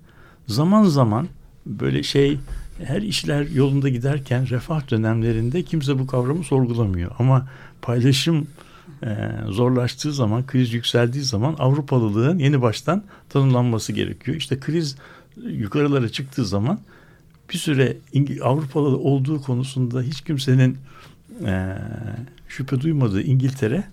[0.48, 1.28] Zaman zaman
[1.66, 2.40] böyle şey
[2.84, 7.12] her işler yolunda giderken refah dönemlerinde kimse bu kavramı sorgulamıyor.
[7.20, 7.48] Ama
[7.82, 8.48] paylaşım
[9.04, 14.38] e, zorlaştığı zaman, kriz yükseldiği zaman Avrupalılığın yeni baştan tanımlanması gerekiyor.
[14.38, 14.96] İşte kriz
[15.38, 16.80] yukarılara çıktığı zaman
[17.54, 17.98] bir süre
[18.44, 20.78] Avrupalı olduğu konusunda hiç kimsenin
[21.46, 21.78] e,
[22.48, 23.84] şüphe duymadığı İngiltere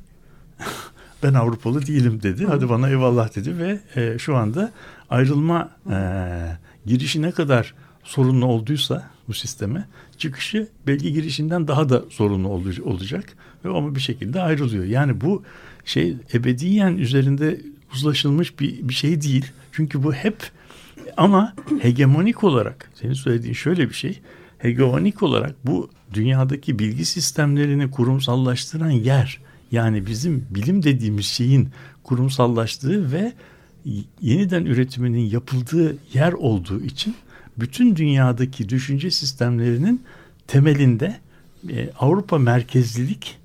[1.23, 2.47] ben Avrupalı değilim dedi.
[2.47, 4.73] Hadi bana eyvallah dedi ve e, şu anda
[5.11, 5.99] ayrılma e,
[6.87, 7.75] girişi ne kadar
[8.05, 9.85] sorunlu olduysa bu sisteme
[10.19, 12.49] çıkışı belki girişinden daha da sorunlu
[12.85, 14.85] olacak ve ama bir şekilde ayrılıyor.
[14.85, 15.43] Yani bu
[15.85, 17.61] şey ebediyen üzerinde
[17.95, 19.47] uzlaşılmış bir, bir şey değil.
[19.73, 20.37] Çünkü bu hep
[21.17, 24.21] ama hegemonik olarak senin söylediğin şöyle bir şey.
[24.59, 29.41] Hegemonik olarak bu dünyadaki bilgi sistemlerini kurumsallaştıran yer
[29.73, 31.69] yani bizim bilim dediğimiz şeyin
[32.03, 33.33] kurumsallaştığı ve
[34.21, 37.15] yeniden üretiminin yapıldığı yer olduğu için
[37.57, 40.03] bütün dünyadaki düşünce sistemlerinin
[40.47, 41.17] temelinde
[41.69, 43.38] e, Avrupa merkezlilik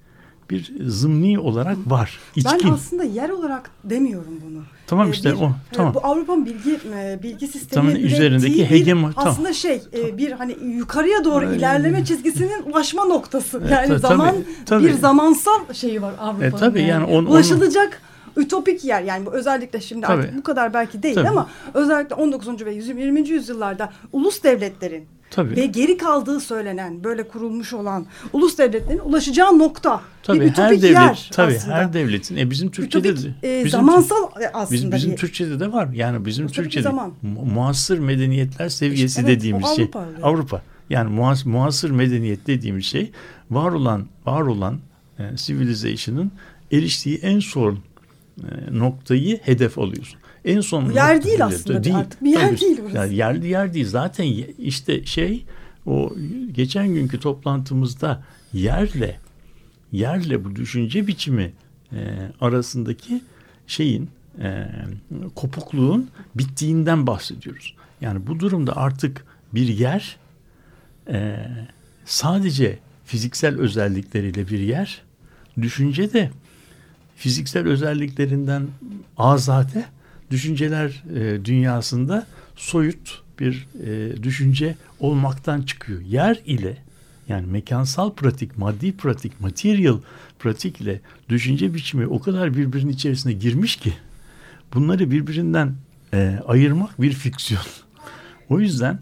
[0.53, 2.19] bir zımni olarak var.
[2.35, 2.59] İçkin.
[2.63, 4.63] Ben aslında yer olarak demiyorum bunu.
[4.87, 5.51] Tamam ee, işte bir, o.
[5.71, 5.93] Tamam.
[5.93, 6.79] Bu Avrupa'nın bilgi
[7.23, 9.29] bilgi sistemi tamam, üzerindeki hegemon tamam.
[9.29, 9.81] aslında şey
[10.17, 11.57] bir hani yukarıya doğru Aynen.
[11.57, 13.61] ilerleme çizgisinin ulaşma noktası.
[13.71, 14.85] Yani e, zaman tabii, tabii.
[14.85, 16.51] bir zamansal şeyi var Avrupa'nın.
[16.51, 18.01] E, tabii yani, yani on, ulaşılacak
[18.37, 20.21] ütopik yer yani bu özellikle şimdi Tabii.
[20.21, 21.29] artık bu kadar belki değil Tabii.
[21.29, 22.65] ama özellikle 19.
[22.65, 23.29] ve 20.
[23.29, 25.55] yüzyıllarda ulus devletlerin Tabii.
[25.55, 30.91] ve geri kaldığı söylenen böyle kurulmuş olan ulus devletlerin ulaşacağı nokta tabii, bir her devlet,
[30.91, 31.75] yer tabii, aslında.
[31.75, 34.71] Her devletin e bizim Türkçe'de ütopik, e, bizim, zamansal aslında.
[34.71, 37.13] Bizim, bizim Türkçe'de de var yani bizim Türkçe'de zaman.
[37.53, 40.61] muasır medeniyetler seviyesi işte, evet, dediğimiz şey Avrupa, Avrupa.
[40.89, 43.11] Yani muas, muasır medeniyet dediğimiz şey
[43.51, 44.79] var olan var olan
[45.19, 46.31] e, civilization'ın
[46.71, 50.19] eriştiği en son e, noktayı hedef alıyorsun.
[50.45, 51.95] En son yer değil aslında değil.
[51.95, 52.95] artık bir yer Tabii, değil orası.
[52.95, 53.87] Yani yerli yer değil.
[53.87, 54.25] Zaten
[54.57, 55.45] işte şey
[55.85, 56.13] o
[56.51, 59.19] geçen günkü toplantımızda yerle
[59.93, 61.51] yerle bu düşünce biçimi
[61.91, 61.97] e,
[62.41, 63.21] arasındaki
[63.67, 64.09] şeyin
[64.41, 64.67] e,
[65.35, 67.75] kopukluğun bittiğinden bahsediyoruz.
[68.01, 70.17] Yani bu durumda artık bir yer
[71.07, 71.47] e,
[72.05, 75.01] sadece fiziksel özellikleriyle bir yer,
[75.61, 76.31] düşünce de
[77.15, 78.67] fiziksel özelliklerinden
[79.17, 79.85] azade
[80.33, 86.01] düşünceler e, dünyasında soyut bir e, düşünce olmaktan çıkıyor.
[86.01, 86.77] Yer ile
[87.29, 89.97] yani mekansal pratik, maddi pratik, material
[90.39, 93.93] pratik ile düşünce biçimi o kadar birbirinin içerisine girmiş ki
[94.73, 95.73] bunları birbirinden
[96.13, 97.63] e, ayırmak bir fiksiyon.
[98.49, 98.99] o yüzden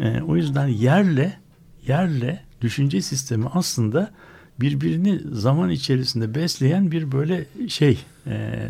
[0.00, 1.38] e, o yüzden yerle
[1.86, 4.10] yerle düşünce sistemi aslında
[4.60, 8.68] birbirini zaman içerisinde besleyen bir böyle şey e,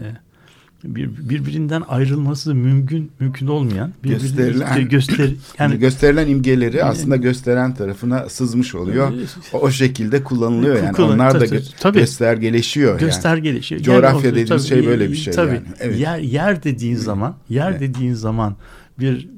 [0.85, 8.29] bir, birbirinden ayrılması mümkün mümkün olmayan gösterilen göster yani gösterilen imgeleri yani, aslında gösteren tarafına
[8.29, 9.13] sızmış oluyor.
[9.53, 10.93] O, o şekilde kullanılıyor yani.
[10.93, 12.99] Kullan, Onlar da gö tabii, göstergeleşiyor.
[12.99, 13.81] Göstergeleşiyor.
[13.81, 13.87] Yani.
[13.87, 15.67] Coğrafya yani, dediğimiz tabii, şey böyle bir şey tabii, yani.
[15.81, 16.01] Evet.
[16.01, 17.81] Yer yer dediğin zaman, yer evet.
[17.81, 18.57] dediğin zaman
[18.99, 19.29] bir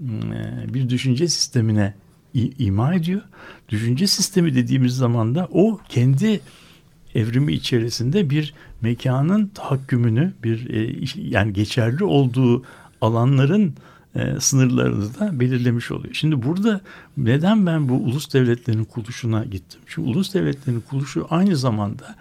[0.74, 1.94] bir düşünce sistemine
[2.58, 3.20] ima ediyor.
[3.68, 6.40] Düşünce sistemi dediğimiz zaman da o kendi
[7.14, 12.62] evrimi içerisinde bir mekanın tahakkümünü bir e, yani geçerli olduğu
[13.00, 13.74] alanların
[14.14, 16.14] e, sınırlarını da belirlemiş oluyor.
[16.14, 16.80] Şimdi burada
[17.16, 19.80] neden ben bu ulus devletlerin kuruluşuna gittim?
[19.86, 22.16] Çünkü ulus devletlerin kuruluşu aynı zamanda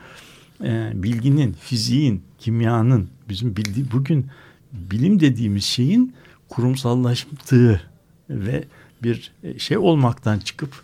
[0.63, 4.27] e, bilginin, fiziğin, kimyanın bizim bildiği bugün
[4.73, 6.13] bilim dediğimiz şeyin
[6.49, 7.81] kurumsallaştığı
[8.29, 8.63] ve
[9.03, 10.81] bir şey olmaktan çıkıp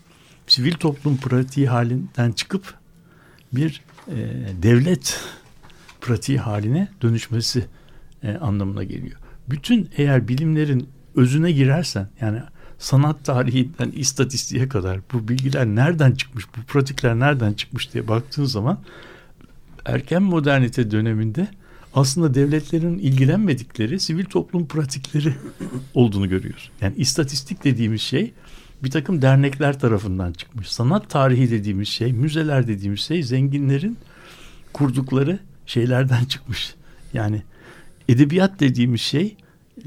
[0.47, 2.73] sivil toplum pratiği halinden çıkıp
[3.53, 4.15] bir e,
[4.63, 5.19] devlet
[6.01, 7.65] pratiği haline dönüşmesi
[8.23, 9.19] e, anlamına geliyor.
[9.49, 12.39] Bütün eğer bilimlerin özüne girersen yani
[12.77, 18.79] sanat tarihinden istatistiğe kadar bu bilgiler nereden çıkmış, bu pratikler nereden çıkmış diye baktığın zaman
[19.85, 21.47] erken modernite döneminde
[21.93, 25.33] aslında devletlerin ilgilenmedikleri sivil toplum pratikleri
[25.93, 26.71] olduğunu görüyoruz.
[26.81, 28.33] Yani istatistik dediğimiz şey
[28.83, 30.71] bir takım dernekler tarafından çıkmış.
[30.71, 33.97] Sanat tarihi dediğimiz şey, müzeler dediğimiz şey zenginlerin
[34.73, 36.75] kurdukları şeylerden çıkmış.
[37.13, 37.41] Yani
[38.09, 39.35] edebiyat dediğimiz şey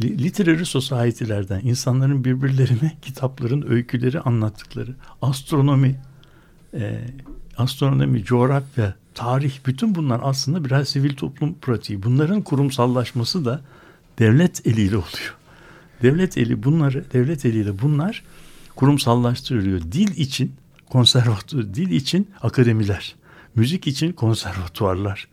[0.00, 6.00] literary society'lerden insanların birbirlerine kitapların öyküleri anlattıkları astronomi
[6.74, 7.00] e,
[7.56, 12.02] astronomi, coğrafya, tarih bütün bunlar aslında biraz sivil toplum pratiği.
[12.02, 13.60] Bunların kurumsallaşması da
[14.18, 15.34] devlet eliyle oluyor.
[16.02, 18.22] Devlet eli bunları, devlet eliyle bunlar
[18.76, 19.80] kurumsallaştırılıyor.
[19.80, 20.54] Dil için
[20.90, 23.14] konservatuvar, dil için akademiler,
[23.54, 25.28] müzik için konservatuvarlar,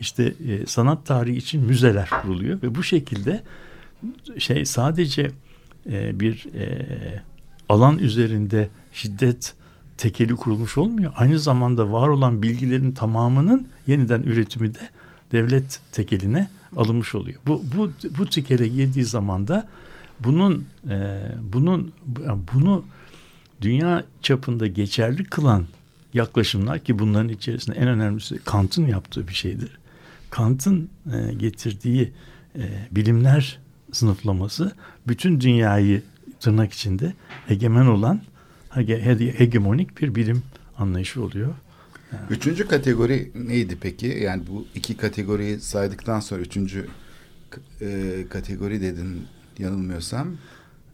[0.00, 3.42] işte e, sanat tarihi için müzeler kuruluyor ve bu şekilde
[4.38, 5.30] şey sadece
[5.90, 6.86] e, bir e,
[7.68, 9.54] alan üzerinde şiddet
[9.98, 11.12] tekeli kurulmuş olmuyor.
[11.16, 14.88] Aynı zamanda var olan bilgilerin tamamının yeniden üretimi de
[15.32, 17.40] devlet tekeline alınmış oluyor.
[17.46, 19.68] Bu bu bu tekele girdiği zaman da
[20.20, 21.20] bunun e,
[21.52, 21.92] bunun
[22.54, 22.84] bunu
[23.60, 25.66] dünya çapında geçerli kılan
[26.14, 29.78] yaklaşımlar ki bunların içerisinde en önemlisi Kant'ın yaptığı bir şeydir.
[30.30, 32.12] Kant'ın e, getirdiği
[32.58, 33.58] e, bilimler
[33.92, 34.72] sınıflaması
[35.08, 36.02] bütün dünyayı
[36.40, 37.14] tırnak içinde
[37.48, 38.20] egemen olan
[38.70, 40.42] hegemonik bir bilim
[40.78, 41.54] anlayışı oluyor.
[42.30, 44.06] Üçüncü kategori neydi peki?
[44.06, 46.86] Yani bu iki kategoriyi saydıktan sonra üçüncü
[47.80, 49.26] e, kategori dedin
[49.58, 50.28] yanılmıyorsam.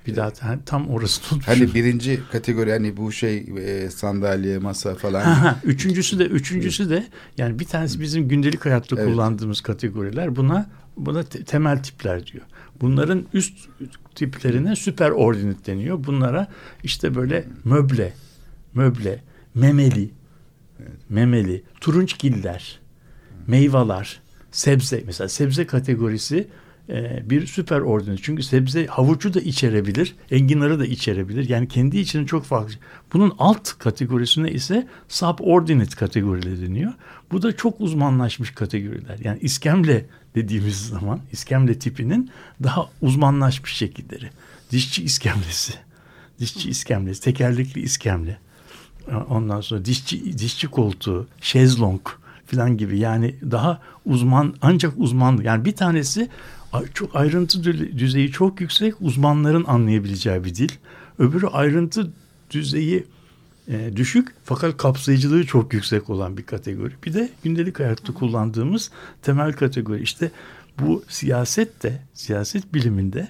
[0.07, 1.49] Bir daha hani tam orası tutmuş.
[1.49, 5.57] Hani birinci kategori hani bu şey e, sandalye, masa falan.
[5.65, 7.07] Üçüncüsü de üçüncüsü de
[7.39, 9.09] yani bir tanesi bizim gündelik hayatta evet.
[9.09, 10.37] kullandığımız kategoriler.
[10.37, 12.45] Buna buna te- temel tipler diyor.
[12.81, 13.69] Bunların üst
[14.15, 16.05] tiplerine süper ordinit deniyor.
[16.05, 16.49] Bunlara
[16.83, 18.13] işte böyle möble,
[18.75, 19.23] möble,
[19.55, 20.11] memeli,
[20.81, 20.91] evet.
[21.09, 22.81] memeli, turunçgiller,
[23.47, 24.21] meyveler,
[24.51, 25.03] sebze.
[25.07, 26.49] Mesela sebze kategorisi
[27.25, 28.21] bir süper ordinit.
[28.23, 31.49] Çünkü sebze havucu da içerebilir, enginarı da içerebilir.
[31.49, 32.75] Yani kendi içinde çok farklı.
[33.13, 36.93] Bunun alt kategorisine ise subordinate kategorileri deniyor.
[37.33, 39.19] Bu da çok uzmanlaşmış kategoriler.
[39.25, 42.31] Yani iskemle dediğimiz zaman iskemle tipinin
[42.63, 44.31] daha uzmanlaşmış şekilleri.
[44.71, 45.73] Dişçi iskemlesi,
[46.41, 48.39] dişçi iskemlesi, tekerlekli iskemle.
[49.29, 52.01] Ondan sonra dişçi dişçi koltuğu, şezlong
[52.47, 56.29] falan gibi yani daha uzman ancak uzman yani bir tanesi
[56.95, 57.65] çok ayrıntı
[57.99, 60.71] düzeyi çok yüksek uzmanların anlayabileceği bir dil.
[61.19, 62.13] Öbürü ayrıntı
[62.51, 63.07] düzeyi
[63.69, 66.95] e, düşük fakat kapsayıcılığı çok yüksek olan bir kategori.
[67.05, 68.91] Bir de gündelik hayatta kullandığımız
[69.23, 70.03] temel kategori.
[70.03, 70.31] İşte
[70.79, 73.29] bu siyaset de siyaset biliminde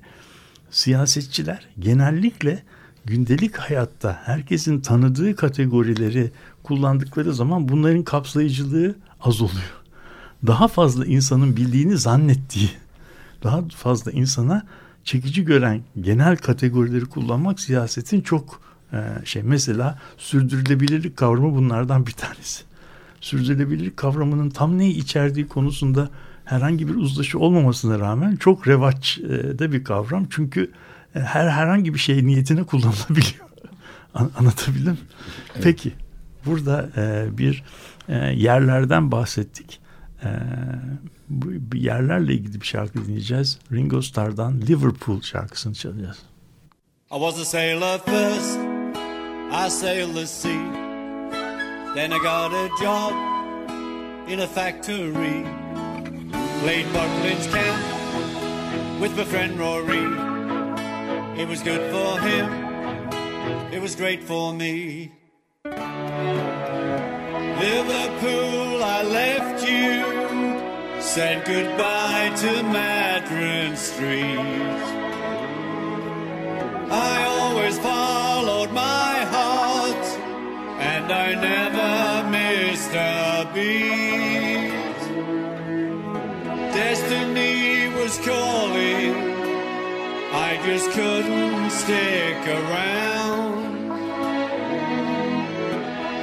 [0.70, 2.62] siyasetçiler genellikle
[3.05, 6.31] gündelik hayatta herkesin tanıdığı kategorileri
[6.62, 9.81] kullandıkları zaman bunların kapsayıcılığı az oluyor.
[10.46, 12.70] Daha fazla insanın bildiğini zannettiği,
[13.42, 14.66] daha fazla insana
[15.05, 18.61] çekici gören genel kategorileri kullanmak siyasetin çok
[18.92, 22.64] e, şey mesela sürdürülebilirlik kavramı bunlardan bir tanesi.
[23.20, 26.11] Sürdürülebilirlik kavramının tam neyi içerdiği konusunda
[26.44, 30.26] herhangi bir uzlaşı olmamasına rağmen çok revaçta bir kavram.
[30.31, 30.70] Çünkü
[31.14, 33.46] e, her herhangi bir şey niyetine kullanılabiliyor.
[34.14, 34.98] Anlatabildim?
[35.55, 35.64] Evet.
[35.64, 35.92] Peki
[36.46, 37.64] burada e, bir
[38.09, 39.81] e, yerlerden bahsettik.
[40.24, 40.28] E,
[41.28, 43.59] bu yerlerle ilgili bir şarkı dinleyeceğiz.
[43.72, 46.18] Ringo Starr'dan Liverpool şarkısını çalacağız.
[47.12, 48.59] I was a sailor first.
[49.52, 50.90] I sailed the sea.
[51.94, 53.12] Then I got a job
[54.28, 55.44] in a factory.
[56.62, 57.83] Played Buckland's camp
[59.00, 60.04] with my friend Rory.
[61.42, 62.46] It was good for him.
[63.72, 65.11] It was great for me.
[67.61, 68.69] Liverpool,
[69.00, 71.00] I left you.
[71.00, 74.84] Said goodbye to Madron Street.
[76.92, 80.06] I always followed my heart,
[80.92, 85.00] and I never missed a beat.
[86.74, 89.14] Destiny was calling,
[90.48, 93.70] I just couldn't stick around.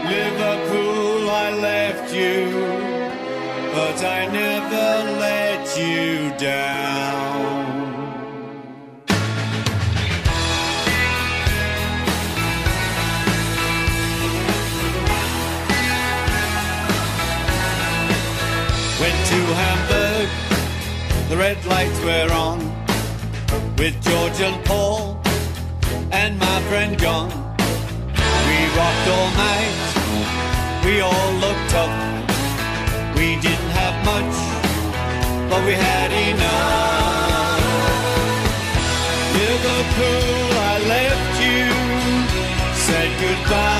[0.07, 2.56] Liverpool, I left you,
[3.99, 7.65] but I never let you down.
[18.99, 20.29] Went to Hamburg
[21.29, 22.59] the red lights were on
[23.77, 25.19] with George and Paul
[26.11, 27.29] and my friend John.
[28.47, 32.17] We rocked all night, we all looked up.
[33.17, 33.66] We have
[34.09, 34.35] much,
[35.49, 37.65] but we had enough.
[39.39, 41.65] Liverpool, I left you,
[42.85, 43.76] said goodbye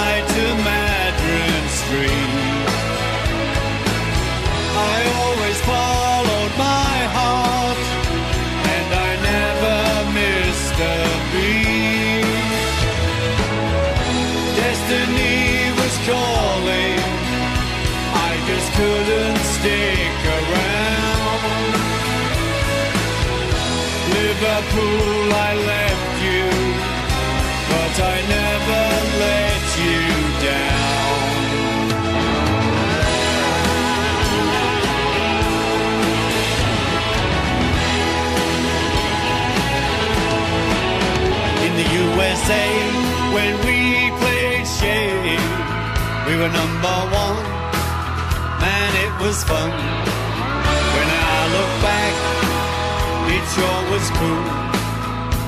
[24.77, 26.45] Liverpool, I left you,
[27.71, 28.83] but I never
[29.25, 30.01] let you
[30.45, 30.77] down.
[41.65, 42.67] in the USA
[43.33, 43.77] when we
[44.21, 45.37] played Shea.
[46.27, 47.43] We were number one,
[48.61, 49.71] man, it was fun.
[50.93, 52.13] When I look back,
[53.35, 54.57] it sure was cool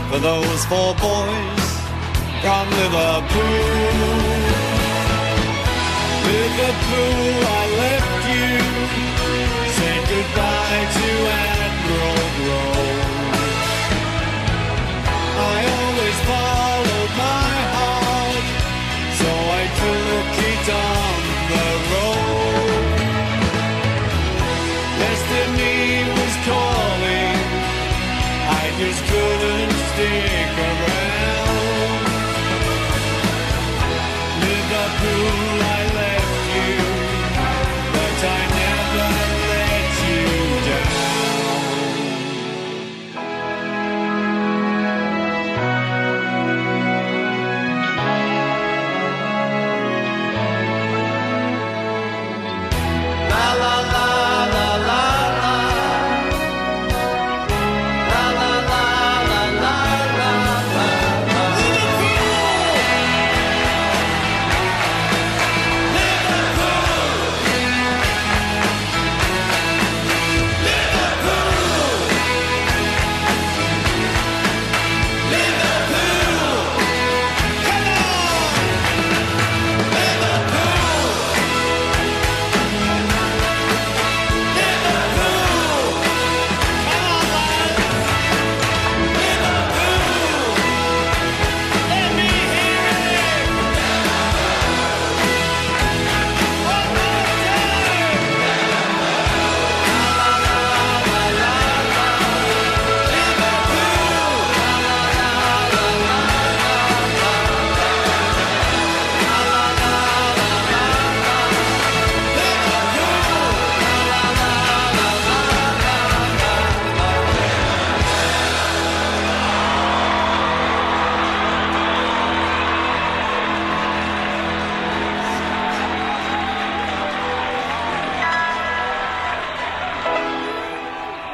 [0.09, 1.69] for those four boys
[2.41, 3.69] from Liverpool.
[6.25, 8.53] Liverpool, I left you,
[9.77, 11.09] said goodbye to
[11.45, 13.05] Admiral Grove.
[15.53, 18.47] I always followed my heart,
[19.19, 21.19] so I took it on
[21.51, 22.18] the road.
[28.79, 31.08] Just couldn't stick around.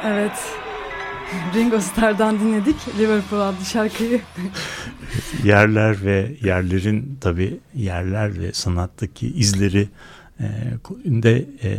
[0.06, 0.32] Evet.
[1.54, 4.20] Ringo Starr'dan dinledik Liverpool adlı şarkıyı.
[5.44, 9.88] yerler ve yerlerin tabi yerler ve sanattaki izleri
[11.22, 11.78] de e,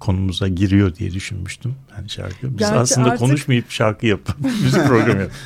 [0.00, 1.74] konumuza giriyor diye düşünmüştüm.
[1.96, 2.36] Yani şarkı.
[2.50, 5.36] Biz Gerçi aslında artık- konuşmayıp şarkı yapıp müzik programı yapıp.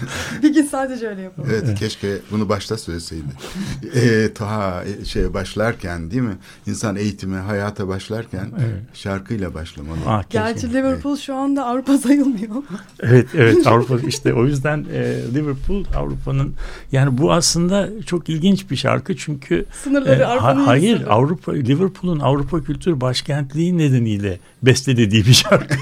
[0.43, 1.49] bir gün sadece öyle yapalım.
[1.53, 3.23] Evet, keşke bunu başta söyleseydi.
[3.95, 6.37] Ee, ta şeye başlarken değil mi?
[6.67, 8.83] İnsan eğitime, hayata başlarken Evet.
[8.95, 9.99] şarkıyla başlamalı.
[10.07, 10.39] Ah, keşke.
[10.39, 12.51] Gerçi Liverpool şu anda Avrupa sayılmıyor.
[13.03, 16.55] Evet evet Avrupa işte o yüzden e, Liverpool Avrupa'nın
[16.93, 21.07] yani bu aslında çok ilginç bir şarkı çünkü Sınırları e, ha- Avrupa'nın hayır.
[21.09, 25.75] Avrupa Liverpool'un Avrupa kültür başkentliği nedeniyle bestelediği bir şarkı.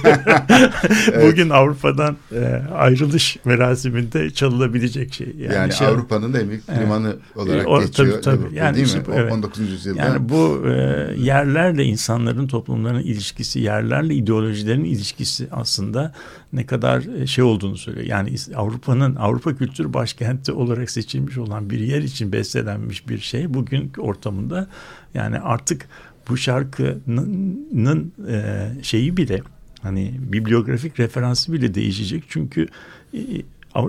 [1.27, 5.35] Bugün Avrupa'dan e, ayrılış merasiminde çalınabilecek şey.
[5.39, 8.23] Yani, Yani, şey- Avrupa'nın en büyük limanı olarak O- geçiyor.
[8.23, 8.57] tabii, tabii.
[8.57, 9.03] Yani değil mi?
[9.15, 9.33] evet.
[9.33, 9.73] 19.
[9.73, 10.01] yüzyılda.
[10.01, 10.71] Yani bu e,
[11.19, 16.13] yerlerle insanların toplumların ilişkisi, yerlerle ideolojilerin ilişkisi aslında
[16.53, 18.07] ne kadar e, şey olduğunu söylüyor.
[18.07, 23.93] Yani Avrupa'nın Avrupa kültür başkenti olarak seçilmiş olan bir yer için bestelenmiş bir şey bugün
[23.99, 24.69] ortamında
[25.15, 25.89] yani artık
[26.29, 29.43] bu şarkının e, şeyi bile
[29.83, 32.67] hani bibliografik referansı bile değişecek çünkü
[33.15, 33.19] e,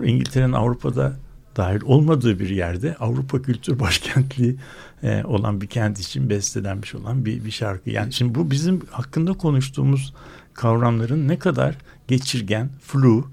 [0.03, 1.13] İngiltere'nin Avrupa'da
[1.57, 4.55] dahil olmadığı bir yerde Avrupa Kültür Başkentliği
[5.03, 7.89] e, olan bir kent için bestelenmiş olan bir, bir şarkı.
[7.89, 10.13] Yani şimdi bu bizim hakkında konuştuğumuz
[10.53, 11.75] kavramların ne kadar
[12.07, 13.25] geçirgen, flu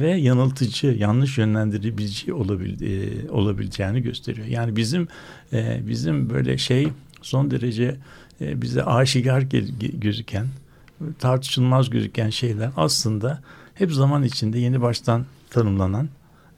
[0.00, 4.46] ve yanıltıcı, yanlış yönlendirici olabil, olabileceğini gösteriyor.
[4.46, 5.08] Yani bizim
[5.86, 6.88] bizim böyle şey
[7.22, 7.96] son derece
[8.40, 9.40] e, bize aşikar
[9.94, 10.46] gözüken,
[11.18, 13.42] tartışılmaz gözüken şeyler aslında
[13.74, 16.08] hep zaman içinde yeni baştan tanımlanan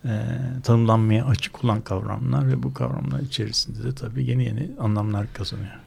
[0.05, 0.11] e,
[0.65, 5.79] tanımlanmaya açık olan kavramlar ve bu kavramlar içerisinde de tabii yeni yeni anlamlar kazanıyor.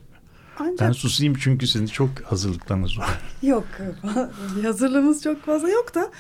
[0.60, 3.10] Ancak, ben susayım çünkü sizin çok hazırlıklarınız var.
[3.42, 3.68] Yok
[4.64, 6.12] hazırlığımız çok fazla yok da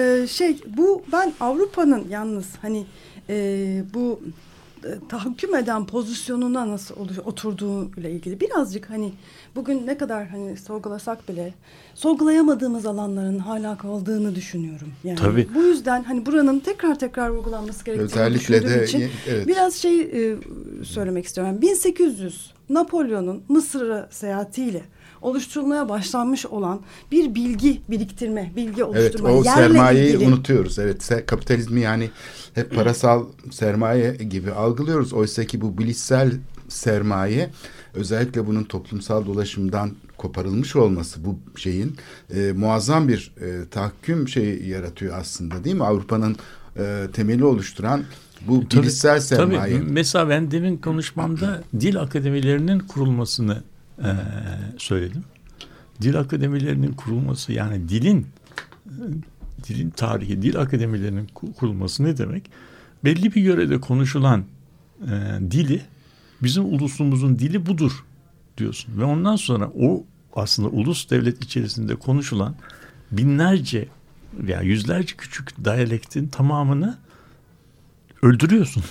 [0.00, 2.86] e, şey bu ben Avrupa'nın yalnız hani
[3.28, 4.20] e, bu
[5.08, 9.12] tahakküm eden pozisyonuna nasıl oturduğu ile ilgili birazcık hani
[9.56, 11.54] bugün ne kadar hani sorgulasak bile
[11.94, 14.88] sorgulayamadığımız alanların hala kaldığını düşünüyorum.
[15.04, 15.48] Yani Tabii.
[15.54, 19.46] bu yüzden hani buranın tekrar tekrar vurgulanması gerektiğini Özellikle de, için evet.
[19.46, 20.36] biraz şey e,
[20.84, 21.62] söylemek istiyorum.
[21.62, 24.82] 1800 Napolyon'un Mısır'a seyahatiyle
[25.22, 26.80] oluşturulmaya başlanmış olan
[27.12, 29.30] bir bilgi biriktirme, bilgi oluşturma.
[29.30, 30.28] Evet, o sermayeyi ilgili.
[30.28, 30.78] unutuyoruz.
[30.78, 32.10] Evet, kapitalizmi yani
[32.54, 35.12] hep parasal sermaye gibi algılıyoruz.
[35.12, 36.32] Oysa ki bu bilişsel
[36.68, 37.50] sermaye
[37.94, 41.96] özellikle bunun toplumsal dolaşımdan koparılmış olması bu şeyin
[42.34, 45.84] e, muazzam bir e, tahakküm şeyi yaratıyor aslında değil mi?
[45.84, 46.36] Avrupa'nın
[46.78, 48.04] e, temeli oluşturan
[48.46, 49.74] bu tabii, bilişsel sermaye.
[49.74, 49.90] Tabii.
[49.90, 53.62] Mesela ben demin konuşmamda dil akademilerinin kurulmasını
[53.98, 54.10] e,
[54.78, 55.24] söyledim.
[56.02, 58.26] Dil akademilerinin kurulması yani dilin
[59.68, 62.50] dilin tarihi, dil akademilerinin kurulması ne demek?
[63.04, 64.44] Belli bir yörede konuşulan
[65.02, 65.10] e,
[65.50, 65.82] dili
[66.42, 68.04] bizim ulusumuzun dili budur
[68.58, 69.00] diyorsun.
[69.00, 70.04] Ve ondan sonra o
[70.34, 72.54] aslında ulus devlet içerisinde konuşulan
[73.12, 73.88] binlerce
[74.34, 76.98] veya yüzlerce küçük diyalektin tamamını
[78.22, 78.84] öldürüyorsun.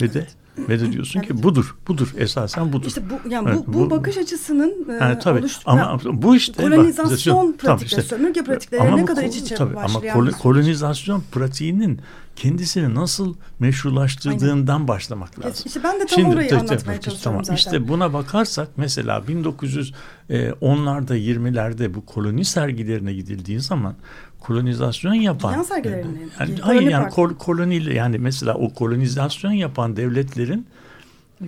[0.00, 0.26] Ve de
[0.68, 2.86] ve de diyorsun ki budur, budur esasen budur.
[2.86, 7.58] İşte bu yani evet, bu, bu, bakış açısının yani, tabii, ama bu işte kolonizasyon bak,
[7.58, 12.00] pratikleri, işte, sömürge pratikleri ne kadar iç içe tabii, ama kolonizasyon pratiğinin
[12.36, 14.88] kendisini nasıl meşrulaştırdığından Aynen.
[14.88, 15.64] başlamak lazım.
[15.66, 17.44] İşte ben de tam Şimdi, orayı anlatmaya te, çalışıyorum tamam.
[17.44, 17.56] zaten.
[17.56, 23.94] İşte buna bakarsak mesela 1910'larda 20'lerde bu koloni sergilerine gidildiği zaman
[24.40, 26.18] kolonizasyon yapan Dünya sergilerine.
[26.40, 30.66] Yani, hayır yani kol, koloniyle yani mesela o kolonizasyon yapan devletlerin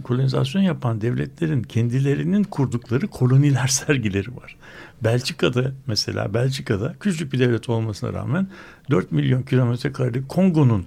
[0.02, 4.56] kolonizasyon yapan devletlerin kendilerinin kurdukları koloniler sergileri var.
[5.04, 8.46] Belçika'da mesela Belçika'da küçük bir devlet olmasına rağmen
[8.90, 10.86] 4 milyon kilometre karelik Kongo'nun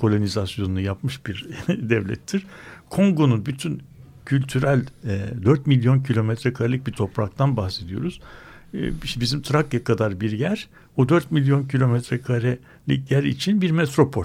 [0.00, 2.46] kolonizasyonunu yapmış bir devlettir.
[2.90, 3.82] Kongo'nun bütün
[4.26, 8.20] kültürel e, 4 milyon kilometre karelik bir topraktan bahsediyoruz.
[8.74, 8.78] E,
[9.20, 14.24] bizim Trakya kadar bir yer o 4 milyon kilometre karelik yer için bir metropol.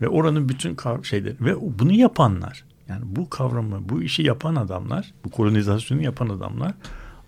[0.00, 5.30] Ve oranın bütün şeyleri ve bunu yapanlar yani bu kavramı, bu işi yapan adamlar, bu
[5.30, 6.74] kolonizasyonu yapan adamlar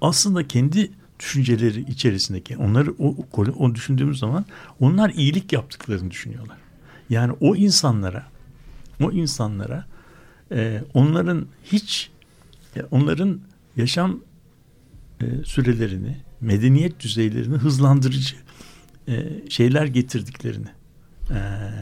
[0.00, 0.90] aslında kendi
[1.20, 3.16] düşünceleri içerisindeki onları o,
[3.58, 4.44] o düşündüğümüz zaman
[4.80, 6.56] onlar iyilik yaptıklarını düşünüyorlar.
[7.10, 8.26] Yani o insanlara
[9.02, 9.84] o insanlara
[10.52, 12.10] e, onların hiç
[12.90, 13.40] onların
[13.76, 14.20] yaşam
[15.20, 18.36] e, sürelerini, medeniyet düzeylerini hızlandırıcı
[19.08, 19.14] e,
[19.48, 20.68] şeyler getirdiklerini
[21.30, 21.40] e,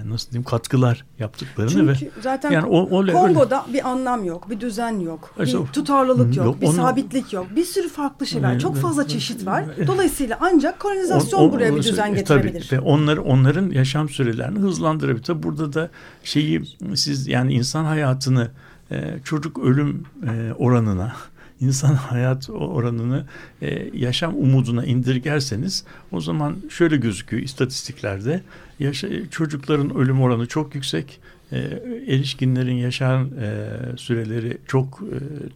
[0.09, 3.79] nasıl diyeyim katkılar yaptıklarını Çünkü ve zaten yani o, o Kongo'da öyle.
[3.79, 7.47] bir anlam yok, bir düzen yok, işte, bir tutarlılık yok, yok bir onu, sabitlik yok.
[7.57, 8.59] Bir sürü farklı şey var.
[8.59, 9.65] Çok fazla çeşit var.
[9.87, 12.67] Dolayısıyla ancak kolonizasyon o, o, buraya bir düzen getirebilir.
[12.71, 15.25] Tabii, ve onları onların yaşam sürelerini hızlandırabilir.
[15.25, 15.91] Tabii burada da
[16.25, 16.63] şeyi
[16.95, 18.51] siz yani insan hayatını
[18.91, 21.13] e, çocuk ölüm e, oranına
[21.61, 23.27] insan hayat oranını
[23.63, 28.43] e, yaşam umuduna indirgerseniz o zaman şöyle gözüküyor istatistiklerde.
[28.79, 31.21] Yaşa, çocukların ölüm oranı çok yüksek
[31.53, 31.59] e,
[32.07, 35.03] erişkinlerin yaşam e, süreleri çok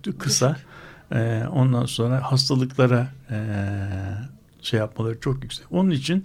[0.06, 0.56] e, kısa.
[1.12, 3.38] E, ondan sonra hastalıklara e,
[4.62, 5.66] şey yapmaları çok yüksek.
[5.70, 6.24] Onun için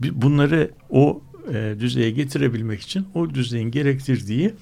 [0.00, 1.22] bunları o
[1.54, 4.54] e, düzeye getirebilmek için o düzeyin gerektirdiği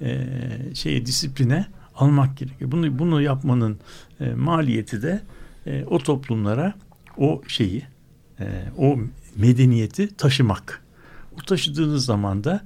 [0.00, 0.26] e,
[0.74, 1.66] şeye disipline
[1.96, 2.72] almak gerekiyor.
[2.72, 3.78] Bunu bunu yapmanın
[4.20, 5.22] e, maliyeti de
[5.66, 6.74] e, o toplumlara
[7.16, 7.82] o şeyi,
[8.40, 8.44] e,
[8.78, 8.98] o
[9.36, 10.82] medeniyeti taşımak.
[11.38, 12.64] O taşıdığınız zaman da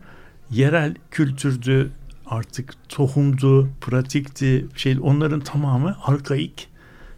[0.50, 1.90] yerel kültürdü,
[2.26, 6.68] artık tohumdu, pratikti, şey onların tamamı arkaik,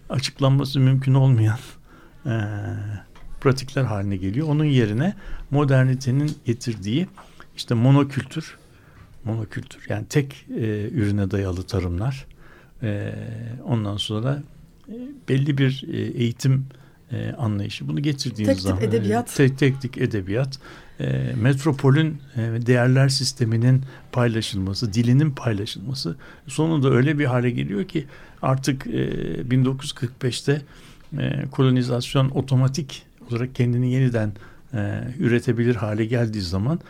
[0.08, 1.58] açıklanması mümkün olmayan
[2.26, 2.32] e,
[3.40, 4.48] pratikler haline geliyor.
[4.48, 5.14] Onun yerine
[5.50, 7.08] modernitenin getirdiği
[7.56, 8.59] işte monokültür
[9.25, 12.27] monokültür yani tek e, ürüne dayalı tarımlar
[12.83, 13.14] e,
[13.64, 14.43] ondan sonra
[14.89, 14.95] e,
[15.29, 16.66] belli bir e, eğitim
[17.12, 17.89] e, anlayışı.
[17.89, 19.35] Bunu getirdiğiniz Tek zaman edebiyat.
[19.37, 20.59] tek teknik edebiyat,
[21.01, 26.16] e, metropolün e, değerler sisteminin paylaşılması, dilinin paylaşılması
[26.47, 28.07] sonunda öyle bir hale geliyor ki
[28.43, 28.91] artık e,
[29.41, 30.62] 1945'te
[31.18, 34.33] e, kolonizasyon otomatik olarak kendini yeniden
[34.75, 36.81] e, üretebilir hale geldiği zaman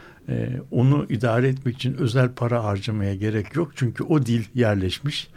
[0.70, 3.72] onu idare etmek için özel para harcamaya gerek yok.
[3.76, 5.28] Çünkü o dil yerleşmiş.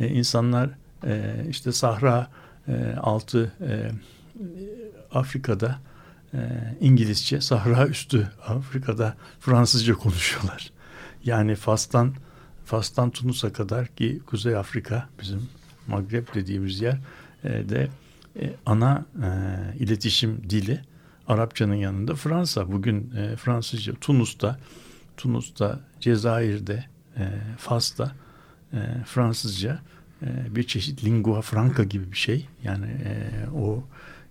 [0.00, 0.70] E, insanlar
[1.06, 2.30] e, işte Sahra
[2.68, 3.90] e, altı e,
[5.12, 5.78] Afrika'da
[6.34, 6.38] e,
[6.80, 10.70] İngilizce, Sahra üstü Afrika'da Fransızca konuşuyorlar.
[11.24, 12.14] Yani Fas'tan
[12.64, 15.48] Fas'tan Tunus'a kadar ki Kuzey Afrika bizim
[15.86, 16.98] Magreb dediğimiz yer
[17.44, 17.88] e, de
[18.40, 19.28] e, ana e,
[19.78, 20.80] iletişim dili
[21.30, 22.72] Arapçanın yanında Fransa.
[22.72, 24.58] Bugün e, Fransızca Tunus'ta,
[25.16, 26.84] Tunus'ta, Cezayir'de,
[27.16, 27.24] e,
[27.58, 28.12] Fas'ta
[28.72, 29.78] e, Fransızca
[30.22, 32.46] e, bir çeşit lingua franca gibi bir şey.
[32.64, 33.84] Yani e, o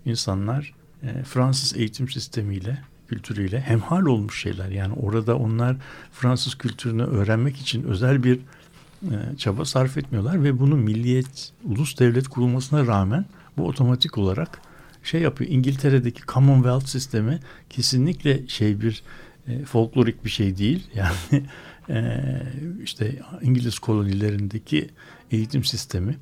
[0.05, 0.73] insanlar
[1.03, 4.69] e, Fransız eğitim sistemiyle, kültürüyle hemhal olmuş şeyler.
[4.69, 5.77] Yani orada onlar
[6.11, 8.39] Fransız kültürünü öğrenmek için özel bir
[9.03, 13.25] e, çaba sarf etmiyorlar ve bunu milliyet, ulus devlet kurulmasına rağmen
[13.57, 14.61] bu otomatik olarak
[15.03, 15.51] şey yapıyor.
[15.51, 17.39] İngiltere'deki Commonwealth sistemi
[17.69, 19.03] kesinlikle şey bir
[19.47, 20.87] e, folklorik bir şey değil.
[20.95, 21.43] Yani
[21.89, 22.21] e,
[22.83, 24.89] işte İngiliz kolonilerindeki
[25.31, 26.17] eğitim sistemi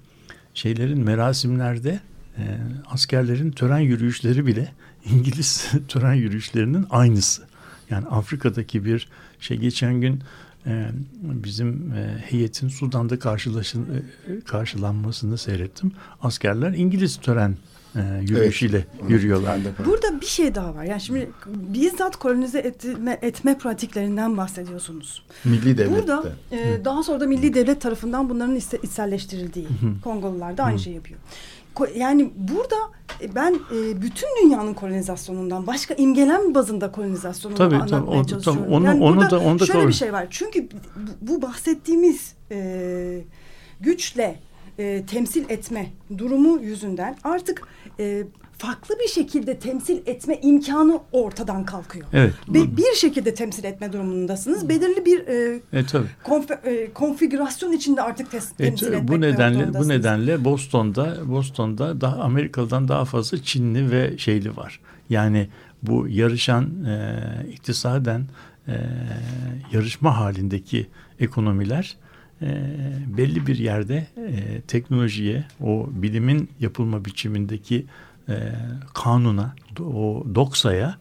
[0.53, 1.99] şeylerin merasimlerde
[2.37, 2.43] e,
[2.85, 4.71] askerlerin tören yürüyüşleri bile
[5.05, 7.47] İngiliz tören yürüyüşlerinin aynısı.
[7.89, 9.07] Yani Afrika'daki bir
[9.39, 10.21] şey geçen gün
[10.65, 10.89] e,
[11.21, 15.91] bizim e, heyetin Sudan'da karşılaşın, e, karşılanmasını seyrettim.
[16.21, 17.57] Askerler İngiliz tören
[17.95, 19.09] e, yürüyüşüyle Evet.
[19.11, 19.57] yürüyorlar.
[19.85, 20.83] Burada bir şey daha var.
[20.83, 25.23] Yani şimdi bizzat kolonize etme, etme pratiklerinden bahsediyorsunuz.
[25.45, 25.95] Milli devlette.
[26.01, 29.67] Burada e, daha sonra da milli devlet tarafından bunların isse- içselleştirildiği
[30.03, 31.19] Kongolular da aynı şeyi yapıyor.
[31.75, 32.75] Ko- Yani burada
[33.21, 38.63] e, ben e, bütün dünyanın kolonizasyonundan başka imgelem bazında kolonizasyonunu Tabii, tabii, anlatmaya o- çalışıyorum.
[38.63, 40.27] tabii, onu- yani onu da- onu da şöyle kabul- bir şey var.
[40.29, 43.21] Çünkü bu, bu bahsettiğimiz e,
[43.81, 44.39] güçle
[44.79, 47.61] e, temsil etme durumu yüzünden artık
[47.99, 48.23] e,
[48.57, 52.05] farklı bir şekilde temsil etme imkanı ortadan kalkıyor.
[52.13, 52.33] Evet.
[52.49, 54.69] Ve bir şekilde temsil etme durumundasınız.
[54.69, 56.07] Belirli bir e, E, tabii.
[56.23, 62.01] konfe- e, konfigürasyon içinde artık tes- Evet, temsil etmek bu nedenle bu nedenle Boston'da Boston'da
[62.01, 64.79] daha Amerikalı'dan daha fazla Çinli ve şeyli var.
[65.09, 65.47] Yani
[65.83, 67.19] bu yarışan e,
[67.51, 68.27] iktisaden
[68.67, 68.73] e,
[69.71, 70.87] yarışma halindeki
[71.19, 71.95] ekonomiler
[72.41, 72.47] e,
[73.17, 77.85] belli bir yerde e, teknolojiye, o bilimin yapılma biçimindeki
[78.29, 78.33] e,
[78.93, 80.97] kanuna, o doksaya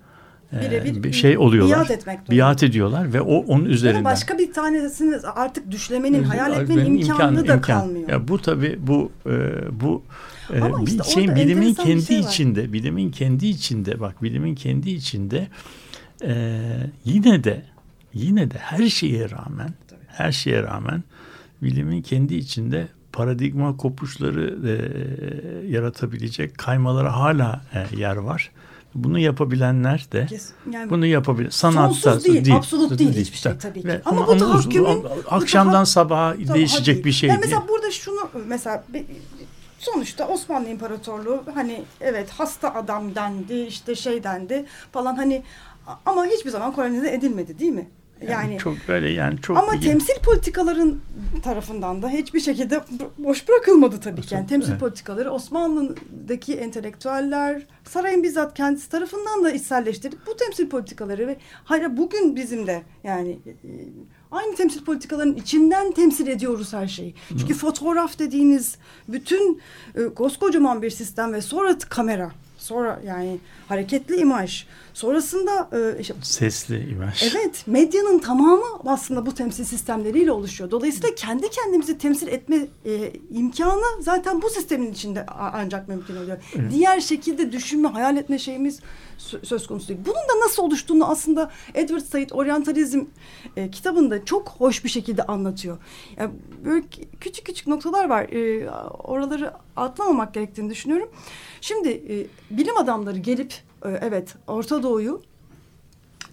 [0.53, 1.79] e, Birebir bir şey oluyorlar.
[1.79, 2.45] biat etmek durumunda.
[2.47, 4.05] biat ediyorlar ve o onun Ama üzerinden.
[4.05, 7.61] başka bir tanesini artık düşlemenin, hayal Benim etmenin imkanı da imkan.
[7.61, 8.09] kalmıyor.
[8.09, 9.31] Ya bu tabii bu e,
[9.81, 10.03] bu
[10.55, 12.29] e, Ama bir işte şeyin bilimin kendi şey var.
[12.29, 15.49] içinde, bilimin kendi içinde bak bilimin kendi içinde
[16.25, 16.35] e,
[17.05, 17.63] yine de
[18.15, 19.71] yine de her şeye rağmen
[20.09, 21.03] her şeye rağmen
[21.63, 24.73] bilimin kendi içinde paradigma kopuşları e,
[25.73, 28.51] yaratabilecek kaymalara hala e, yer var.
[28.95, 30.27] Bunu yapabilenler de
[30.71, 31.51] yani bunu yapabilir.
[31.51, 34.01] Sanatta Sonsuz değil, absolut değil hiçbir şey tabii ki.
[34.05, 37.05] Ama bu Ama tahakkümün- bu akşamdan tahakküm- sabaha Tabii, değişecek hadi.
[37.05, 37.53] bir şey Yani değil.
[37.55, 38.85] mesela burada şunu mesela
[39.79, 45.43] sonuçta Osmanlı İmparatorluğu hani evet hasta adam dendi işte şey dendi falan hani
[46.07, 47.89] ama hiçbir zaman kolonize edilmedi değil mi?
[48.29, 49.81] Yani, çok böyle yani çok ama iyi.
[49.81, 51.01] temsil politikaların
[51.43, 54.35] tarafından da hiçbir şekilde bo- boş bırakılmadı tabii ki.
[54.35, 54.81] Yani temsil Evet.
[54.81, 60.19] politikaları Osmanlı'daki entelektüeller sarayın bizzat kendisi tarafından da içselleştirdik.
[60.27, 63.55] Bu temsil politikaları ve hala bugün bizim de yani e,
[64.31, 67.15] aynı temsil politikalarının içinden temsil ediyoruz her şeyi.
[67.29, 68.77] Çünkü fotoğraf dediğiniz
[69.09, 69.61] bütün
[69.95, 72.31] e, koskocaman bir sistem ve sonra kamera
[72.67, 73.39] sonra yani
[73.69, 77.23] hareketli imaj sonrasında e, işte sesli imaj.
[77.23, 80.71] Evet, medyanın tamamı aslında bu temsil sistemleriyle oluşuyor.
[80.71, 86.39] Dolayısıyla kendi kendimizi temsil etme e, imkanı zaten bu sistemin içinde ancak mümkün oluyor.
[86.71, 88.81] Diğer şekilde düşünme, hayal etme şeyimiz
[89.19, 90.01] söz konusu değil.
[90.07, 93.05] Bunun da nasıl oluştuğunu aslında Edward Said Orientalizm
[93.57, 95.79] e, kitabında çok hoş bir şekilde anlatıyor.
[96.17, 96.31] Yani
[96.65, 96.85] böyle
[97.21, 98.23] küçük küçük noktalar var.
[98.23, 98.71] E,
[99.05, 101.09] oraları atlamamak gerektiğini düşünüyorum.
[101.61, 103.55] Şimdi e, bilim adamları gelip
[103.85, 105.23] e, evet Orta Doğu'yu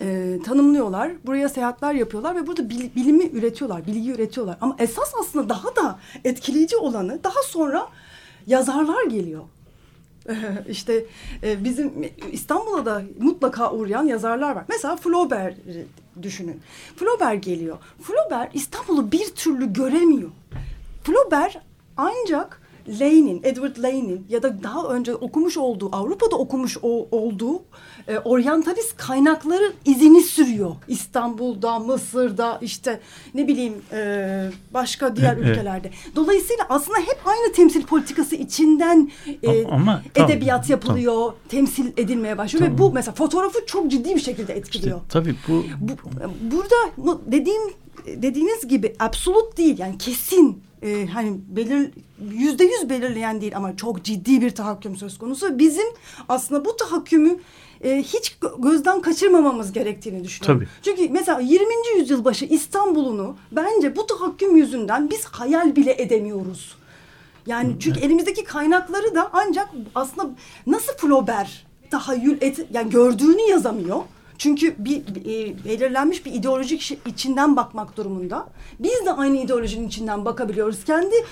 [0.02, 1.12] e, tanımlıyorlar.
[1.26, 4.58] Buraya seyahatler yapıyorlar ve burada bil- bilimi üretiyorlar, bilgi üretiyorlar.
[4.62, 7.88] Ama esas aslında daha da etkileyici olanı daha sonra
[8.48, 9.44] yazarlar geliyor.
[10.70, 11.06] işte
[11.44, 11.92] e, bizim
[12.32, 14.66] İstanbul'a da mutlaka uğrayan yazarlar var.
[14.70, 15.88] Mesela Flaubert'i
[16.22, 16.62] düşünün.
[16.96, 17.78] Flaubert geliyor.
[18.02, 20.30] Flaubert İstanbul'u bir türlü göremiyor.
[21.04, 21.58] Flaubert
[21.98, 27.62] ancak Lane'in, Edward Lane'in ya da daha önce okumuş olduğu, Avrupa'da okumuş o, olduğu
[28.08, 30.72] e, oryantalist kaynakların izini sürüyor.
[30.88, 33.00] İstanbul'da, Mısır'da, işte
[33.34, 35.48] ne bileyim e, başka diğer Evet.
[35.50, 35.90] ülkelerde.
[36.16, 39.12] Dolayısıyla aslında hep aynı temsil politikası içinden
[39.44, 44.16] e, Ama- ama tamam, edebiyat yapılıyor, temsil edilmeye başlıyor ve bu mesela fotoğrafı çok ciddi
[44.16, 44.98] bir şekilde etkiliyor.
[44.98, 45.92] İşte tabii bu, Bu,
[46.52, 47.62] burada bu dediğim
[48.08, 51.90] dediğiniz gibi absolut değil yani kesin e, hani belir
[52.32, 55.60] yüzde yüz belirleyen değil ama çok ciddi bir tahakküm söz konusu.
[55.60, 55.86] Bizim
[56.30, 57.38] aslında bu tahakkümü
[57.84, 60.60] e, hiç gö- gözden kaçırmamamız gerektiğini düşünüyorum.
[60.60, 60.96] Tabii.
[60.98, 61.66] Çünkü mesela 20.
[61.98, 66.76] yüzyıl başı İstanbul'unu bence bu tahakküm yüzünden biz hayal bile edemiyoruz.
[67.46, 70.30] Yani çünkü elimizdeki kaynakları da ancak aslında
[70.68, 73.98] nasıl Flaubert tahayyül et yani gördüğünü yazamıyor.
[74.44, 78.50] Çünkü bir, e, belirlenmiş bir ideolojik içinden bakmak durumunda.
[78.80, 80.84] Biz de aynı ideolojinin içinden bakabiliyoruz.
[80.84, 81.24] Kendi 20.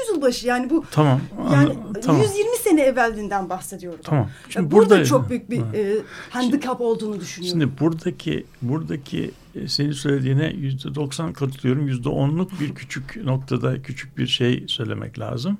[0.00, 1.20] yüzyıl başı yani bu Tamam,
[1.52, 2.22] yani tamam.
[2.22, 4.00] 120 sene evvelinden bahsediyorum.
[4.04, 4.30] Tamam.
[4.42, 7.60] Şimdi Şimdi burada, burada- çok büyük bir e, handikap olduğunu düşünüyorum.
[7.60, 11.88] Şimdi buradaki buradaki e, senin söylediğine yüzde doksan katılıyorum.
[11.88, 15.58] Yüzde onluk bir küçük noktada küçük bir şey söylemek lazım.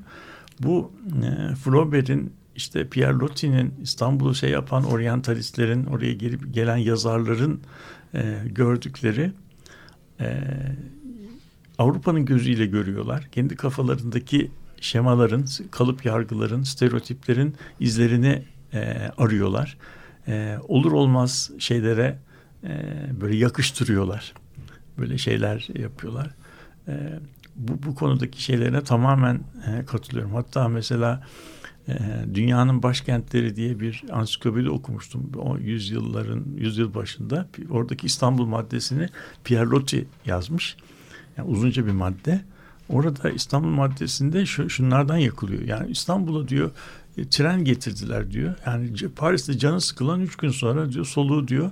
[0.60, 0.90] Bu
[1.24, 7.60] e, Flaubert'in işte Pierre Loti'nin İstanbul'u şey yapan oryantalistlerin oraya gelip gelen yazarların
[8.14, 9.32] e, gördükleri
[10.20, 10.42] e,
[11.78, 13.28] Avrupa'nın gözüyle görüyorlar.
[13.32, 14.50] Kendi kafalarındaki
[14.80, 18.42] şemaların, kalıp yargıların, stereotiplerin izlerini
[18.74, 19.78] e, arıyorlar.
[20.28, 22.18] E, olur olmaz şeylere
[22.64, 22.70] e,
[23.20, 24.34] böyle yakıştırıyorlar.
[24.98, 26.34] Böyle şeyler yapıyorlar.
[26.88, 27.18] E,
[27.56, 30.34] bu, bu konudaki şeylerine tamamen e, katılıyorum.
[30.34, 31.22] Hatta mesela
[32.34, 35.32] Dünyanın Başkentleri diye bir ansiklopedi okumuştum.
[35.36, 37.48] O yüzyılların, yüzyıl başında.
[37.70, 39.08] Oradaki İstanbul maddesini
[39.44, 40.76] Pierre Loti yazmış.
[41.36, 42.40] Yani uzunca bir madde.
[42.88, 45.62] Orada İstanbul maddesinde şu, şunlardan yakılıyor.
[45.62, 46.70] Yani İstanbul'a diyor
[47.18, 48.54] e, tren getirdiler diyor.
[48.66, 51.70] Yani Paris'te canı sıkılan üç gün sonra diyor soluğu diyor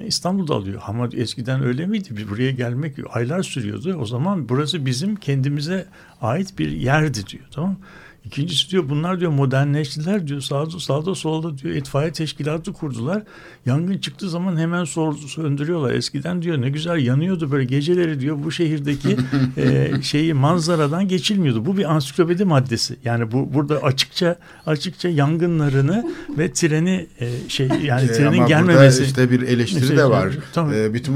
[0.00, 0.82] e, İstanbul'da alıyor.
[0.86, 2.28] Ama eskiden öyle miydi?
[2.30, 3.94] Buraya gelmek aylar sürüyordu.
[3.94, 5.86] O zaman burası bizim kendimize
[6.20, 7.44] ait bir yerdi diyor.
[7.50, 7.78] Tamam mı?
[8.24, 13.22] İkincisi diyor bunlar diyor modernleştiler diyor sağda, sağda solda diyor itfaiye teşkilatı kurdular.
[13.66, 15.90] Yangın çıktığı zaman hemen söndürüyorlar.
[15.94, 19.16] Eskiden diyor ne güzel yanıyordu böyle geceleri diyor bu şehirdeki
[19.56, 21.66] e, şeyi manzaradan geçilmiyordu.
[21.66, 22.96] Bu bir ansiklopedi maddesi.
[23.04, 28.98] Yani bu burada açıkça açıkça yangınlarını ve treni e, şey yani Şey, trenin ama gelmemesi.
[29.00, 30.28] burada işte bir eleştiri Şey, de var.
[30.52, 30.74] tabii.
[30.76, 31.14] Ee, bütün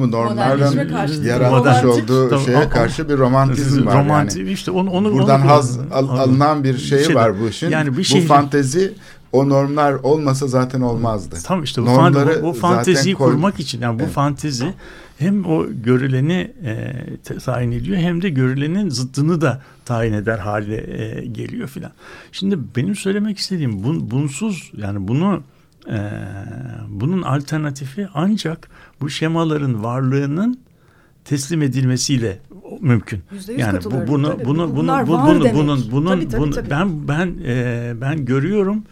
[0.88, 1.24] bu karşıtı.
[1.26, 4.52] yaratmış olduğu Tabii, şeye ama- karşı bir romantizm var Romantik, yani.
[4.52, 7.70] işte onu, onu Buradan onu- haz al- alınan bir şey Şey- var bu işin.
[7.70, 8.92] Yani bir bu şehrin- fantezi
[9.32, 11.36] o normlar olmasa zaten olmazdı.
[11.44, 14.12] Tam işte bu, Normları bu, bu fanteziyi koy- kurmak için yani bu Evet.
[14.12, 14.74] fantezi
[15.18, 16.92] hem o görüleni e,
[17.44, 21.92] tayin ediyor hem de görülenin zıttını da tayin eder hale e, geliyor filan.
[22.32, 25.42] Şimdi benim söylemek istediğim bun, bunsuz yani bunu
[25.90, 25.98] e,
[26.88, 28.68] bunun alternatifi ancak
[29.00, 30.60] bu şemaların varlığının
[31.24, 32.38] teslim edilmesiyle
[32.82, 33.20] mümkün.
[33.32, 34.44] Yüzde yüz Yani bu bunu tabii.
[34.44, 35.54] bunu bunu Bunlar bu- var bunu demek.
[35.56, 36.70] bunun bunun Tabii, tabii, bunu- tabii.
[36.70, 38.82] ben ben e, ben görüyorum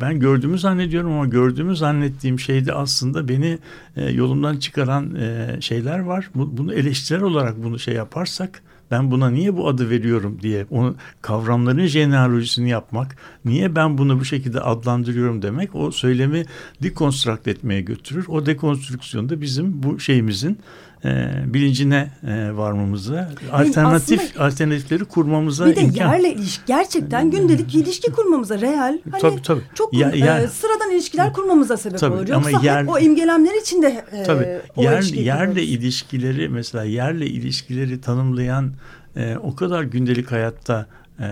[0.00, 3.58] ben gördüğümü zannediyorum ama gördüğümü zannettiğim şeyde aslında beni
[3.96, 6.30] e, yolumdan çıkaran e, şeyler var.
[6.34, 10.94] Bu- Bunu eleştirel olarak bunu şey yaparsak ben buna niye bu adı veriyorum diye onu
[11.22, 16.44] kavramların jenealojisini yapmak, niye ben bunu bu şekilde adlandırıyorum demek o söylemi
[16.82, 18.24] dekonstrakt etmeye götürür.
[18.28, 20.58] O dekonstrüksiyonda bizim bu şeyimizin
[21.04, 26.08] e, bilincine e, varmamıza, alternatif aslında- alternatifleri kurmamıza Bir de imkan.
[26.12, 29.60] yerle ilişki gerçekten gündelik ilişki kurmamıza real hani Tabii, tabii.
[29.74, 32.30] çok Ya- e, sıradan ilişkiler kurmamıza sebep Tabii, olur.
[32.30, 34.46] ama Yoksa yer- o imgelemler içinde e, Tabii
[34.76, 35.58] o yer, yerle kuruyoruz.
[35.58, 38.72] ilişkileri mesela yerle ilişkileri tanımlayan
[39.16, 40.86] e, o kadar gündelik hayatta
[41.20, 41.26] e,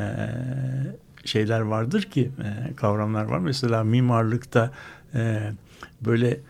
[1.25, 2.31] şeyler vardır ki
[2.71, 3.39] e, kavramlar var.
[3.39, 4.71] Mesela mimarlıkta
[5.15, 5.39] e,
[6.01, 6.41] böyle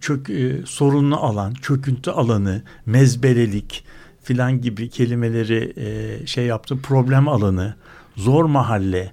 [0.00, 3.84] çök e, sorunlu alan, çöküntü alanı, mezbelelik
[4.22, 6.78] filan gibi kelimeleri e, şey yaptı.
[6.82, 7.74] Problem alanı,
[8.16, 9.12] zor mahalle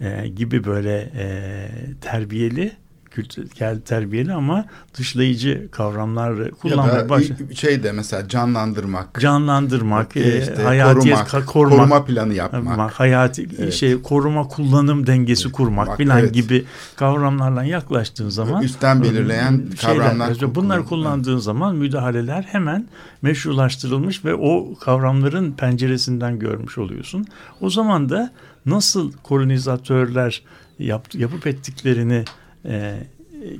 [0.00, 1.68] e, gibi böyle e,
[2.00, 2.72] terbiyeli
[3.16, 4.64] kültürel terbiyeli ama
[4.98, 7.54] dışlayıcı kavramlar Ya kullanmaya başladı.
[7.54, 12.92] şey de mesela canlandırmak, Canlandırmak, e, e, işte hayatiyet korumak, korumak, koruma planı yapmak.
[12.92, 13.72] hayati Evet.
[13.72, 16.34] şey koruma kullanım dengesi kurmak Bak, filan evet.
[16.34, 16.64] gibi
[16.96, 22.86] kavramlarla yaklaştığın zaman Üstten belirleyen şeyler, kavramlar işte bunları kullan- kullandığın zaman müdahaleler hemen
[23.22, 27.26] meşrulaştırılmış ve o kavramların penceresinden görmüş oluyorsun.
[27.60, 28.32] O zaman da
[28.66, 30.42] nasıl kolonizatörler
[30.78, 32.24] yap, yapıp ettiklerini
[32.66, 32.98] e,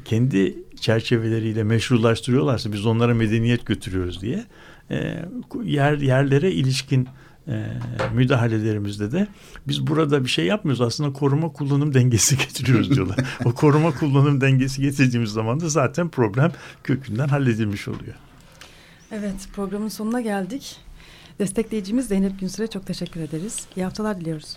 [0.05, 4.45] kendi çerçeveleriyle meşrulaştırıyorlarsa biz onlara medeniyet götürüyoruz diye
[4.91, 5.25] e,
[5.65, 7.09] yer yerlere ilişkin
[7.49, 7.67] e,
[8.15, 9.27] müdahalelerimizde de
[9.69, 13.19] biz burada bir şey yapmıyoruz aslında koruma kullanım dengesi getiriyoruz diyorlar.
[13.45, 16.53] o koruma kullanım dengesi getirdiğimiz zaman da zaten problem
[16.85, 18.15] kökünden halledilmiş oluyor.
[19.13, 20.77] Evet programın sonuna geldik.
[21.39, 23.67] Destekleyicimiz Zeynep Günsür'e çok teşekkür ederiz.
[23.77, 24.57] İyi haftalar diliyoruz.